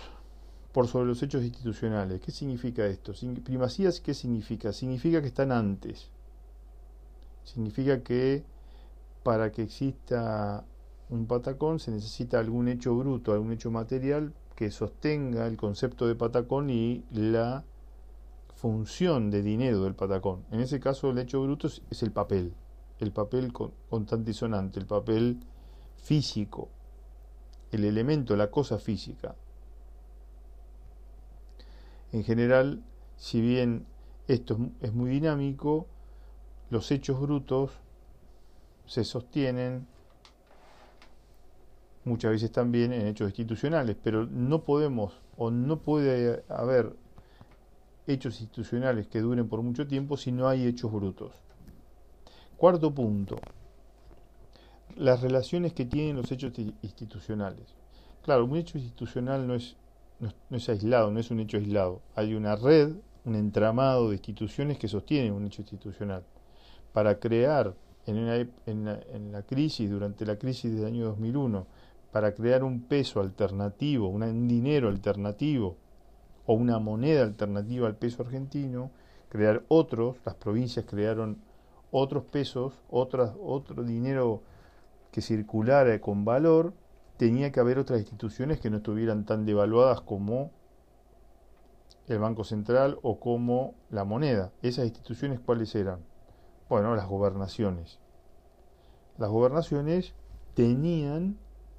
por 0.71 0.87
sobre 0.87 1.07
los 1.07 1.23
hechos 1.23 1.43
institucionales. 1.43 2.21
¿Qué 2.21 2.31
significa 2.31 2.85
esto? 2.85 3.13
Primacía, 3.43 3.89
¿qué 4.03 4.13
significa? 4.13 4.73
Significa 4.73 5.21
que 5.21 5.27
están 5.27 5.51
antes. 5.51 6.09
Significa 7.43 8.03
que 8.03 8.43
para 9.23 9.51
que 9.51 9.63
exista 9.63 10.65
un 11.09 11.25
patacón 11.25 11.79
se 11.79 11.91
necesita 11.91 12.39
algún 12.39 12.67
hecho 12.67 12.95
bruto, 12.95 13.31
algún 13.31 13.53
hecho 13.53 13.71
material 13.71 14.33
que 14.55 14.71
sostenga 14.71 15.47
el 15.47 15.55
concepto 15.55 16.07
de 16.07 16.15
patacón 16.15 16.69
y 16.69 17.03
la 17.11 17.63
función 18.55 19.29
de 19.29 19.41
dinero 19.41 19.83
del 19.83 19.95
patacón. 19.95 20.43
En 20.51 20.59
ese 20.59 20.79
caso 20.79 21.11
el 21.11 21.19
hecho 21.19 21.41
bruto 21.41 21.67
es 21.67 22.03
el 22.03 22.11
papel, 22.11 22.53
el 22.99 23.11
papel 23.11 23.53
constante 23.53 24.31
y 24.31 24.33
sonante, 24.33 24.79
el 24.79 24.87
papel 24.87 25.39
físico, 25.97 26.69
el 27.71 27.85
elemento, 27.85 28.35
la 28.35 28.49
cosa 28.49 28.79
física. 28.79 29.35
En 32.11 32.23
general, 32.23 32.83
si 33.15 33.41
bien 33.41 33.85
esto 34.27 34.57
es 34.81 34.93
muy 34.93 35.09
dinámico, 35.09 35.85
los 36.69 36.91
hechos 36.91 37.19
brutos 37.21 37.71
se 38.85 39.03
sostienen 39.03 39.87
muchas 42.07 42.31
veces 42.31 42.51
también 42.51 42.93
en 42.93 43.07
hechos 43.07 43.29
institucionales, 43.29 43.95
pero 44.01 44.25
no 44.25 44.63
podemos 44.63 45.13
o 45.37 45.51
no 45.51 45.79
puede 45.79 46.43
haber 46.49 46.95
hechos 48.07 48.39
institucionales 48.39 49.07
que 49.07 49.19
duren 49.21 49.47
por 49.47 49.61
mucho 49.61 49.85
tiempo 49.85 50.17
si 50.17 50.31
no 50.31 50.47
hay 50.47 50.65
hechos 50.65 50.91
brutos. 50.91 51.31
Cuarto 52.57 52.93
punto, 52.93 53.37
las 54.95 55.21
relaciones 55.21 55.73
que 55.73 55.85
tienen 55.85 56.15
los 56.15 56.31
hechos 56.31 56.53
institucionales. 56.81 57.75
Claro, 58.23 58.45
un 58.45 58.57
hecho 58.57 58.77
institucional 58.77 59.45
no 59.45 59.55
es 59.55 59.75
no, 60.19 60.57
es 60.57 60.69
aislado, 60.69 61.11
no 61.11 61.19
es 61.19 61.31
un 61.31 61.39
hecho 61.39 61.57
aislado. 61.57 62.01
Hay 62.15 62.33
una 62.33 62.55
red, 62.55 62.95
un 63.25 63.35
entramado 63.35 64.09
de 64.09 64.15
instituciones 64.15 64.77
que 64.77 64.87
sostienen 64.87 65.33
un 65.33 65.45
hecho 65.45 65.61
institucional. 65.61 66.23
Para 66.93 67.19
crear 67.19 67.75
en, 68.05 68.49
en, 68.65 69.31
la, 69.31 69.41
crisis, 69.43 69.89
durante 69.89 70.25
la 70.25 70.37
crisis 70.37 70.73
del 70.73 70.85
año 70.85 71.05
2001, 71.05 71.67
para 72.17 72.33
crear 72.33 72.63
un 72.63 72.81
peso 72.81 73.19
alternativo, 73.19 74.07
un 74.07 74.47
dinero 74.47 74.87
alternativo 74.89 75.77
o 76.47 76.55
una 76.55 76.79
moneda 76.79 77.21
alternativa 77.21 77.85
al 77.85 77.95
peso 77.95 78.23
argentino, 78.23 78.89
crear 79.29 79.63
otros, 79.67 80.17
las 80.25 80.33
provincias 80.33 80.83
crearon 80.89 81.37
otros 81.91 82.23
pesos, 82.23 82.73
otras, 82.89 83.33
otro 83.39 83.83
dinero 83.83 84.41
que 85.11 85.21
circulara 85.21 86.01
con 86.01 86.25
valor 86.25 86.73
tenía 87.17 87.51
que 87.51 87.59
haber 87.59 87.77
otras 87.77 87.99
instituciones 87.99 88.59
que 88.59 88.71
no 88.71 88.77
estuvieran 88.77 89.23
tan 89.23 89.45
devaluadas 89.45 90.01
como 90.01 90.49
el 92.07 92.17
Banco 92.17 92.43
Central 92.43 92.97
o 93.03 93.19
como 93.19 93.75
la 93.91 94.05
moneda. 94.05 94.51
¿Esas 94.63 94.85
instituciones 94.85 95.39
cuáles 95.39 95.75
eran? 95.75 95.99
Bueno, 96.67 96.95
las 96.95 97.07
gobernaciones. 97.07 97.99
Las 99.19 99.29
gobernaciones 99.29 100.15
tenían 100.55 101.37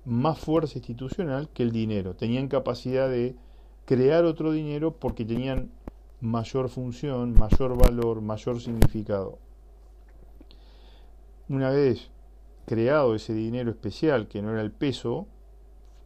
más 0.09 0.38
fuerza 0.38 0.79
institucional 0.79 1.49
que 1.51 1.62
el 1.62 1.71
dinero, 1.71 2.16
tenían 2.16 2.49
capacidad 2.49 3.09
de 3.09 3.37
crear 3.85 4.25
otro 4.25 4.53
dinero 4.53 4.92
porque 4.92 5.25
tenían 5.25 5.71
mayor 6.21 6.68
función, 6.71 7.35
mayor 7.35 7.77
valor, 7.77 8.23
mayor 8.23 8.61
significado. 8.61 9.38
Una 11.49 11.71
vez 11.71 12.11
creado 12.66 13.14
ese 13.14 13.35
dinero 13.35 13.71
especial 13.71 14.29
que 14.29 14.42
no 14.42 14.51
era 14.51 14.62
el 14.62 14.73
peso, 14.73 15.27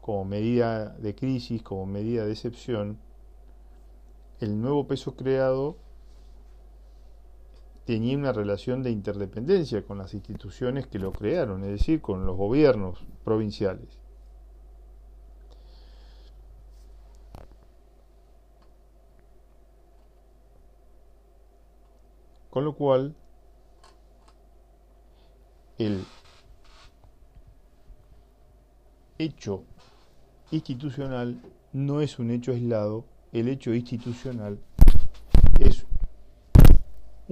como 0.01 0.25
medida 0.25 0.91
de 0.91 1.15
crisis, 1.15 1.62
como 1.62 1.87
medida 1.87 2.27
de 2.27 2.33
excepción, 2.33 2.99
el 4.41 4.61
nuevo 4.61 4.87
peso 4.88 5.15
creado 5.15 5.77
tenía 7.85 8.16
una 8.16 8.33
relación 8.33 8.83
de 8.83 8.90
interdependencia 8.90 9.85
con 9.85 9.99
las 9.99 10.14
instituciones 10.14 10.87
que 10.87 10.99
lo 10.99 11.12
crearon, 11.12 11.64
es 11.64 11.71
decir, 11.71 12.01
con 12.01 12.25
los 12.27 12.37
gobiernos 12.37 13.05
provinciales. 13.25 13.99
Con 22.51 22.64
lo 22.64 22.75
cual, 22.75 23.16
el 25.79 26.05
hecho 29.19 29.65
institucional 30.50 31.40
no 31.73 32.02
es 32.02 32.19
un 32.19 32.31
hecho 32.31 32.52
aislado, 32.52 33.07
el 33.33 33.48
hecho 33.48 33.73
institucional 33.73 34.59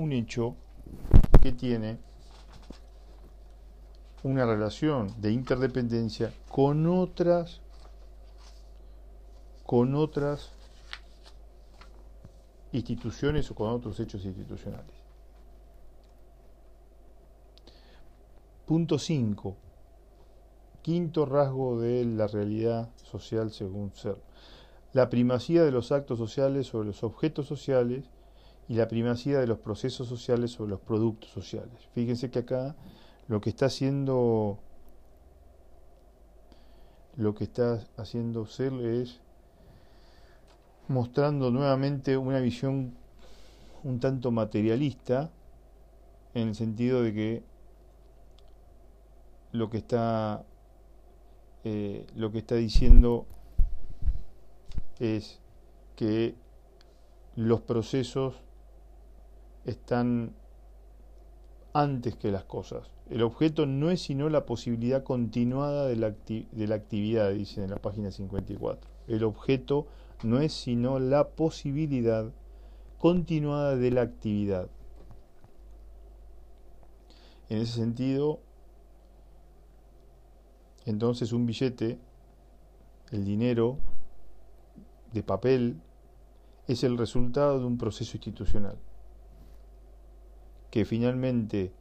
un 0.01 0.13
hecho 0.13 0.57
que 1.43 1.53
tiene 1.53 1.99
una 4.23 4.47
relación 4.47 5.15
de 5.21 5.31
interdependencia 5.31 6.33
con 6.49 6.87
otras 6.87 7.61
con 9.67 9.95
otras 9.95 10.53
instituciones 12.73 13.51
o 13.51 13.55
con 13.55 13.69
otros 13.71 14.01
hechos 14.01 14.25
institucionales. 14.25 14.91
Punto 18.65 18.99
5 18.99 19.57
Quinto 20.81 21.27
rasgo 21.27 21.79
de 21.79 22.07
la 22.07 22.27
realidad 22.27 22.89
social 23.05 23.53
según 23.53 23.93
Ser. 23.95 24.17
La 24.95 25.11
primacía 25.11 25.63
de 25.63 25.71
los 25.71 25.93
actos 25.93 26.19
sociales 26.19 26.69
sobre 26.69 26.89
los 26.89 27.05
objetos 27.05 27.47
sociales 27.47 28.09
y 28.71 28.75
la 28.75 28.87
primacía 28.87 29.41
de 29.41 29.49
los 29.49 29.59
procesos 29.59 30.07
sociales 30.07 30.53
sobre 30.53 30.71
los 30.71 30.81
productos 30.81 31.29
sociales. 31.31 31.75
Fíjense 31.93 32.31
que 32.31 32.39
acá 32.39 32.77
lo 33.27 33.41
que 33.41 33.51
está 33.51 33.67
haciendo 33.67 34.61
lo 37.17 37.35
que 37.35 37.43
está 37.43 37.85
haciendo 37.97 38.47
Searle 38.47 39.03
es 39.03 39.19
mostrando 40.87 41.51
nuevamente 41.51 42.17
una 42.17 42.39
visión 42.39 42.95
un 43.83 43.99
tanto 43.99 44.31
materialista 44.31 45.33
en 46.35 46.51
el 46.51 46.55
sentido 46.55 47.03
de 47.03 47.13
que 47.13 47.43
lo 49.51 49.69
que 49.69 49.79
está 49.79 50.45
eh, 51.65 52.07
lo 52.15 52.31
que 52.31 52.39
está 52.39 52.55
diciendo 52.55 53.27
es 55.01 55.41
que 55.97 56.37
los 57.35 57.63
procesos 57.63 58.37
están 59.65 60.35
antes 61.73 62.17
que 62.17 62.31
las 62.31 62.45
cosas. 62.45 62.91
El 63.09 63.23
objeto 63.23 63.67
no 63.67 63.91
es 63.91 64.03
sino 64.03 64.29
la 64.29 64.47
posibilidad 64.47 65.03
continuada 65.03 65.87
de 65.87 65.97
la, 65.97 66.11
de 66.11 66.67
la 66.67 66.75
actividad, 66.75 67.33
dice 67.33 67.63
en 67.63 67.71
la 67.71 67.77
página 67.77 68.11
54. 68.11 68.89
El 69.09 69.25
objeto 69.25 69.87
no 70.23 70.41
es 70.41 70.53
sino 70.53 70.99
la 70.99 71.29
posibilidad 71.29 72.33
continuada 72.99 73.77
de 73.77 73.91
la 73.91 74.03
actividad. 74.03 74.69
En 77.49 77.59
ese 77.59 77.73
sentido, 77.73 78.41
entonces 80.85 81.33
un 81.33 81.47
billete, 81.47 81.99
el 83.11 83.25
dinero 83.25 83.79
de 85.13 85.25
papel, 85.25 85.81
es 86.69 86.85
el 86.85 86.97
resultado 86.97 87.59
de 87.59 87.65
un 87.65 87.77
proceso 87.77 88.17
institucional 88.17 88.79
que 90.71 90.85
finalmente 90.85 91.73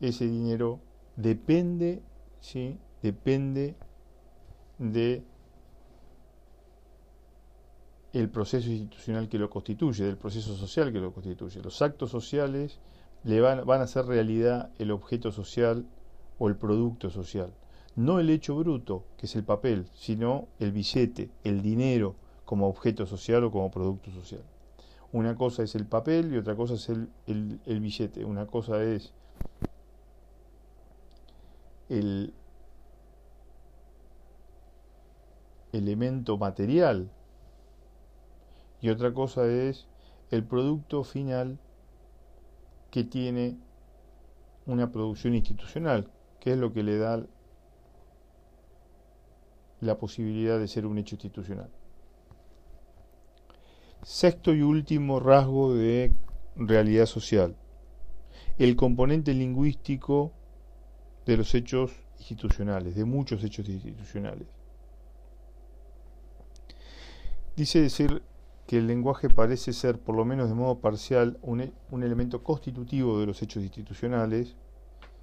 ese 0.00 0.26
dinero 0.26 0.80
depende, 1.16 2.02
¿sí? 2.40 2.78
depende 3.02 3.76
de 4.78 5.22
el 8.12 8.28
proceso 8.28 8.70
institucional 8.70 9.28
que 9.28 9.38
lo 9.38 9.50
constituye, 9.50 10.04
del 10.04 10.16
proceso 10.16 10.56
social 10.56 10.92
que 10.92 10.98
lo 10.98 11.12
constituye. 11.12 11.62
Los 11.62 11.80
actos 11.80 12.10
sociales 12.10 12.80
le 13.22 13.40
van, 13.40 13.64
van 13.64 13.80
a 13.80 13.84
hacer 13.84 14.06
realidad 14.06 14.70
el 14.78 14.90
objeto 14.90 15.30
social 15.30 15.86
o 16.38 16.48
el 16.48 16.56
producto 16.56 17.10
social. 17.10 17.52
No 17.94 18.18
el 18.18 18.30
hecho 18.30 18.56
bruto, 18.56 19.04
que 19.16 19.26
es 19.26 19.36
el 19.36 19.44
papel, 19.44 19.86
sino 19.94 20.48
el 20.58 20.72
billete, 20.72 21.30
el 21.44 21.62
dinero 21.62 22.16
como 22.44 22.66
objeto 22.68 23.06
social 23.06 23.44
o 23.44 23.52
como 23.52 23.70
producto 23.70 24.10
social. 24.10 24.42
Una 25.12 25.34
cosa 25.34 25.64
es 25.64 25.74
el 25.74 25.86
papel 25.86 26.32
y 26.32 26.36
otra 26.36 26.54
cosa 26.54 26.74
es 26.74 26.88
el, 26.88 27.60
billete. 27.66 28.24
Una 28.24 28.46
cosa 28.46 28.82
es 28.82 29.12
el 31.88 32.32
elemento 35.72 36.38
material 36.38 37.10
y 38.80 38.88
otra 38.88 39.12
cosa 39.12 39.46
es 39.46 39.86
el 40.30 40.44
producto 40.44 41.04
final 41.04 41.58
que 42.90 43.04
tiene 43.04 43.58
una 44.66 44.90
producción 44.90 45.34
institucional, 45.34 46.10
que 46.40 46.52
es 46.52 46.58
lo 46.58 46.72
que 46.72 46.82
le 46.82 46.98
da 46.98 47.24
la 49.80 49.98
posibilidad 49.98 50.58
de 50.58 50.68
ser 50.68 50.86
un 50.86 50.98
hecho 50.98 51.16
institucional. 51.16 51.70
Sexto 54.12 54.52
y 54.52 54.62
último 54.62 55.20
rasgo 55.20 55.72
de 55.72 56.12
realidad 56.56 57.06
social. 57.06 57.54
El 58.58 58.74
componente 58.74 59.32
lingüístico 59.32 60.32
de 61.26 61.36
los 61.36 61.54
hechos 61.54 61.92
institucionales, 62.18 62.96
de 62.96 63.04
muchos 63.04 63.44
hechos 63.44 63.68
institucionales. 63.68 64.48
Dice 67.54 67.80
decir 67.80 68.20
que 68.66 68.78
el 68.78 68.88
lenguaje 68.88 69.30
parece 69.30 69.72
ser, 69.72 70.00
por 70.00 70.16
lo 70.16 70.24
menos 70.24 70.48
de 70.48 70.56
modo 70.56 70.80
parcial, 70.80 71.38
un, 71.40 71.72
un 71.92 72.02
elemento 72.02 72.42
constitutivo 72.42 73.20
de 73.20 73.26
los 73.26 73.40
hechos 73.42 73.62
institucionales, 73.62 74.56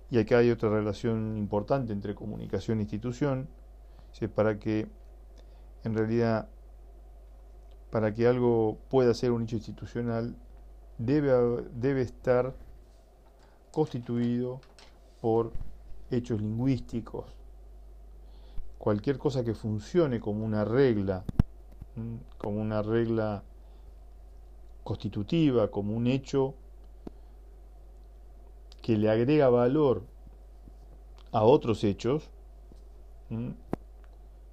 y 0.09 0.17
acá 0.17 0.37
hay 0.37 0.49
otra 0.49 0.69
relación 0.69 1.35
importante 1.37 1.91
entre 1.91 2.15
comunicación 2.15 2.77
e 2.77 2.83
institución, 2.83 3.49
para 4.33 4.57
que 4.57 4.87
en 5.83 5.93
realidad 5.93 6.47
para 7.89 8.13
que 8.13 8.27
algo 8.27 8.77
pueda 8.89 9.13
ser 9.13 9.31
un 9.31 9.43
hecho 9.43 9.55
institucional, 9.55 10.35
debe, 10.97 11.63
debe 11.73 12.01
estar 12.01 12.53
constituido 13.71 14.59
por 15.21 15.51
hechos 16.11 16.41
lingüísticos. 16.41 17.25
Cualquier 18.77 19.17
cosa 19.17 19.43
que 19.43 19.53
funcione 19.53 20.19
como 20.19 20.45
una 20.45 20.65
regla, 20.65 21.23
como 22.37 22.61
una 22.61 22.81
regla 22.81 23.43
constitutiva, 24.83 25.69
como 25.69 25.95
un 25.95 26.07
hecho 26.07 26.53
que 28.81 28.97
le 28.97 29.09
agrega 29.09 29.49
valor 29.49 30.03
a 31.31 31.43
otros 31.43 31.83
hechos, 31.83 32.29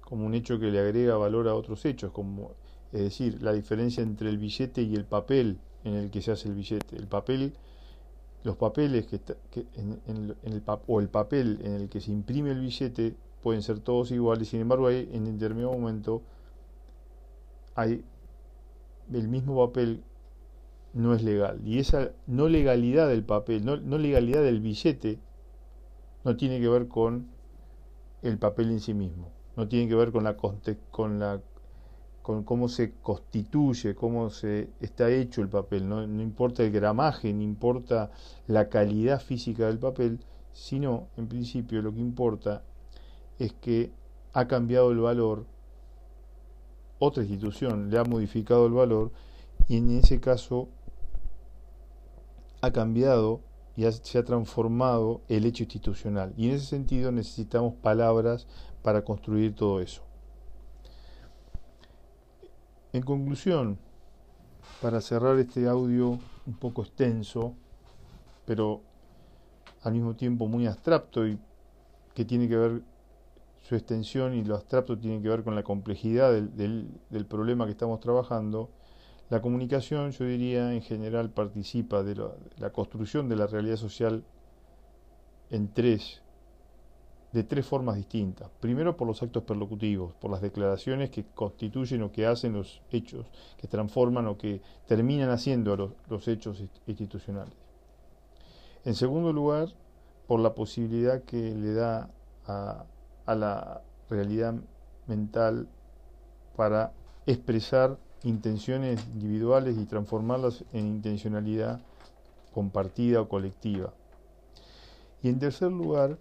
como 0.01 0.25
un 0.25 0.33
hecho 0.33 0.59
que 0.59 0.71
le 0.71 0.79
agrega 0.79 1.15
valor 1.15 1.47
a 1.47 1.55
otros 1.55 1.85
hechos, 1.85 2.11
como 2.11 2.51
es 2.95 3.01
decir, 3.01 3.41
la 3.41 3.51
diferencia 3.51 4.01
entre 4.01 4.29
el 4.29 4.37
billete 4.37 4.81
y 4.81 4.95
el 4.95 5.03
papel 5.03 5.59
en 5.83 5.95
el 5.95 6.09
que 6.09 6.21
se 6.21 6.31
hace 6.31 6.47
el 6.47 6.55
billete. 6.55 6.95
El 6.95 7.07
papel, 7.07 7.53
los 8.43 8.55
papeles 8.55 9.05
que, 9.05 9.19
en, 9.75 9.99
el, 10.07 10.63
o 10.87 11.01
el 11.01 11.09
papel 11.09 11.59
en 11.61 11.73
el 11.73 11.89
que 11.89 11.99
se 11.99 12.13
imprime 12.13 12.51
el 12.51 12.61
billete 12.61 13.17
pueden 13.43 13.61
ser 13.61 13.79
todos 13.79 14.11
iguales, 14.11 14.47
sin 14.47 14.61
embargo, 14.61 14.87
hay, 14.87 15.09
en 15.11 15.25
determinado 15.25 15.73
momento 15.73 16.21
hay 17.75 18.05
el 19.11 19.27
mismo 19.27 19.67
papel 19.67 20.01
no 20.93 21.13
es 21.13 21.21
legal. 21.21 21.59
Y 21.65 21.79
esa 21.79 22.11
no 22.27 22.47
legalidad 22.47 23.09
del 23.09 23.25
papel, 23.25 23.65
no, 23.65 23.75
no 23.75 23.97
legalidad 23.97 24.41
del 24.41 24.61
billete, 24.61 25.19
no 26.23 26.37
tiene 26.37 26.61
que 26.61 26.69
ver 26.69 26.87
con 26.87 27.27
el 28.21 28.39
papel 28.39 28.71
en 28.71 28.79
sí 28.79 28.93
mismo, 28.93 29.31
no 29.57 29.67
tiene 29.67 29.89
que 29.89 29.95
ver 29.95 30.13
con 30.13 30.23
la, 30.23 30.37
con 30.37 31.19
la 31.19 31.41
con 32.25 32.43
cómo 32.43 32.69
se 32.69 32.95
constituye, 33.03 33.93
cómo 33.93 34.31
se 34.31 34.71
está 34.79 35.11
hecho 35.11 35.41
el 35.41 35.47
papel. 35.47 35.87
No, 35.87 36.01
importa 36.03 36.63
el 36.63 36.71
gramaje, 36.71 37.31
no 37.31 37.43
importa 37.43 38.09
la 38.47 38.67
calidad 38.67 39.21
física 39.21 39.67
del 39.67 39.77
papel, 39.77 40.19
sino, 40.51 41.09
en 41.17 41.27
principio, 41.27 41.83
lo 41.83 41.93
que 41.93 41.99
importa 41.99 42.63
es 43.37 43.53
que 43.53 43.91
ha 44.33 44.47
cambiado 44.47 44.89
el 44.89 45.01
valor, 45.01 45.45
otra 46.97 47.21
institución 47.21 47.91
le 47.91 47.99
ha 47.99 48.03
modificado 48.03 48.65
el 48.65 48.73
valor 48.73 49.11
y 49.67 49.77
en 49.77 49.91
ese 49.91 50.19
caso 50.19 50.67
ha 52.61 52.71
cambiado 52.71 53.41
y 53.75 53.83
se 53.83 54.17
ha 54.17 54.23
transformado 54.23 55.21
el 55.27 55.45
hecho 55.45 55.61
institucional. 55.61 56.33
Y 56.37 56.47
en 56.49 56.55
ese 56.55 56.65
sentido 56.65 57.11
necesitamos 57.11 57.75
palabras 57.75 58.47
para 58.81 59.03
construir 59.03 59.53
todo 59.53 59.79
eso. 59.79 60.01
En 62.95 63.01
conclusión, 63.01 63.77
para 64.81 65.01
cerrar 65.01 65.37
este 65.37 65.67
audio 65.67 66.17
un 66.47 66.53
poco 66.57 66.81
extenso, 66.81 67.53
pero 68.45 68.83
al 69.83 69.91
mismo 69.91 70.15
tiempo 70.15 70.47
muy 70.47 70.65
abstracto 70.65 71.27
y 71.27 71.37
que 72.13 72.23
tiene 72.23 72.47
que 72.47 72.55
ver 72.55 72.81
su 73.63 73.75
extensión 73.75 74.33
y 74.33 74.45
lo 74.45 74.55
abstracto 74.55 74.97
tiene 74.97 75.21
que 75.21 75.27
ver 75.27 75.43
con 75.43 75.55
la 75.55 75.63
complejidad 75.63 76.31
del, 76.31 77.25
problema 77.27 77.65
que 77.65 77.71
estamos 77.71 77.99
trabajando, 77.99 78.69
la 79.29 79.41
comunicación, 79.41 80.11
yo 80.11 80.23
diría, 80.23 80.73
en 80.73 80.81
general 80.81 81.31
participa 81.31 82.01
de 82.01 82.15
la 82.59 82.69
construcción 82.69 83.27
de 83.27 83.35
la 83.35 83.47
realidad 83.47 83.75
social 83.75 84.23
en 85.49 85.67
tres 85.67 86.21
de 87.35 87.43
tres 87.43 87.65
formas 87.65 87.97
distintas. 87.97 88.49
Primero 88.61 88.95
por 88.95 89.09
los 89.09 89.21
actos 89.21 89.43
perlocutivos, 89.43 90.13
por 90.13 90.31
las 90.31 90.41
declaraciones 90.41 91.09
que 91.09 91.25
constituyen 91.25 92.01
o 92.03 92.11
que 92.13 92.25
hacen 92.25 92.53
los 92.53 92.81
hechos, 92.91 93.25
que 93.57 93.67
transforman 93.67 94.25
o 94.27 94.37
que 94.37 94.61
terminan 94.87 95.29
haciendo 95.29 95.93
los, 96.07 96.27
hechos 96.29 96.63
institucionales. 96.87 97.53
En 98.85 98.95
segundo 98.95 99.33
lugar, 99.33 99.67
por 100.27 100.39
la 100.39 100.55
posibilidad 100.55 101.23
que 101.23 101.53
le 101.53 101.73
da 101.73 102.09
a, 102.47 102.85
a 103.25 103.35
la 103.35 103.81
realidad 104.09 104.55
mental 105.05 105.67
para 106.55 106.93
expresar 107.25 107.97
intenciones 108.23 109.05
individuales 109.13 109.77
y 109.77 109.83
transformarlas 109.83 110.63
en 110.71 110.87
intencionalidad 110.87 111.81
compartida 112.53 113.19
o 113.19 113.27
colectiva. 113.27 113.93
Y 115.21 115.27
en 115.27 115.39
tercer 115.39 115.69
lugar, 115.69 116.17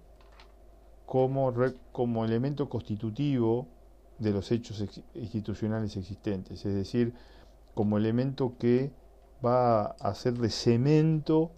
como, 1.06 1.52
como 1.92 2.24
elemento 2.24 2.68
constitutivo 2.68 3.68
de 4.18 4.30
los 4.30 4.50
hechos 4.52 4.82
institucionales 5.14 5.96
existentes, 5.96 6.64
es 6.64 6.74
decir, 6.74 7.14
como 7.74 7.98
elemento 7.98 8.54
que 8.58 8.92
va 9.44 9.86
a 9.86 10.14
ser 10.14 10.34
de 10.34 10.50
cemento, 10.50 11.50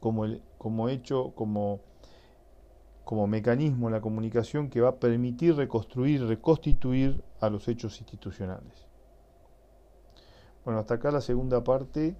como, 0.00 0.26
como 0.56 0.88
hecho, 0.88 1.32
como, 1.34 1.80
como 3.04 3.26
mecanismo 3.26 3.90
la 3.90 4.00
comunicación 4.00 4.70
que 4.70 4.80
va 4.80 4.90
a 4.90 4.96
permitir 4.96 5.54
reconstruir, 5.56 6.26
reconstituir 6.26 7.22
a 7.40 7.50
los 7.50 7.68
hechos 7.68 8.00
institucionales. 8.00 8.86
Bueno, 10.64 10.80
hasta 10.80 10.94
acá 10.94 11.10
la 11.10 11.20
segunda 11.20 11.62
parte, 11.62 12.16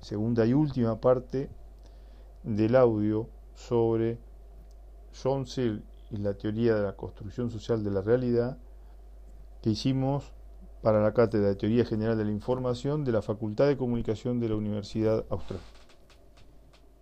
segunda 0.00 0.46
y 0.46 0.54
última 0.54 1.00
parte 1.00 1.48
del 2.42 2.76
audio 2.76 3.28
sobre 3.54 4.18
John 5.22 5.46
Searle 5.46 5.82
y 6.10 6.18
la 6.18 6.34
teoría 6.34 6.74
de 6.74 6.82
la 6.82 6.94
construcción 6.94 7.50
social 7.50 7.82
de 7.82 7.90
la 7.90 8.02
realidad 8.02 8.58
que 9.62 9.70
hicimos 9.70 10.32
para 10.82 11.02
la 11.02 11.12
Cátedra 11.12 11.48
de 11.48 11.56
Teoría 11.56 11.84
General 11.84 12.16
de 12.16 12.24
la 12.24 12.30
Información 12.30 13.04
de 13.04 13.12
la 13.12 13.22
Facultad 13.22 13.66
de 13.66 13.76
Comunicación 13.76 14.38
de 14.38 14.48
la 14.48 14.56
Universidad 14.56 15.24
Austral. 15.30 15.60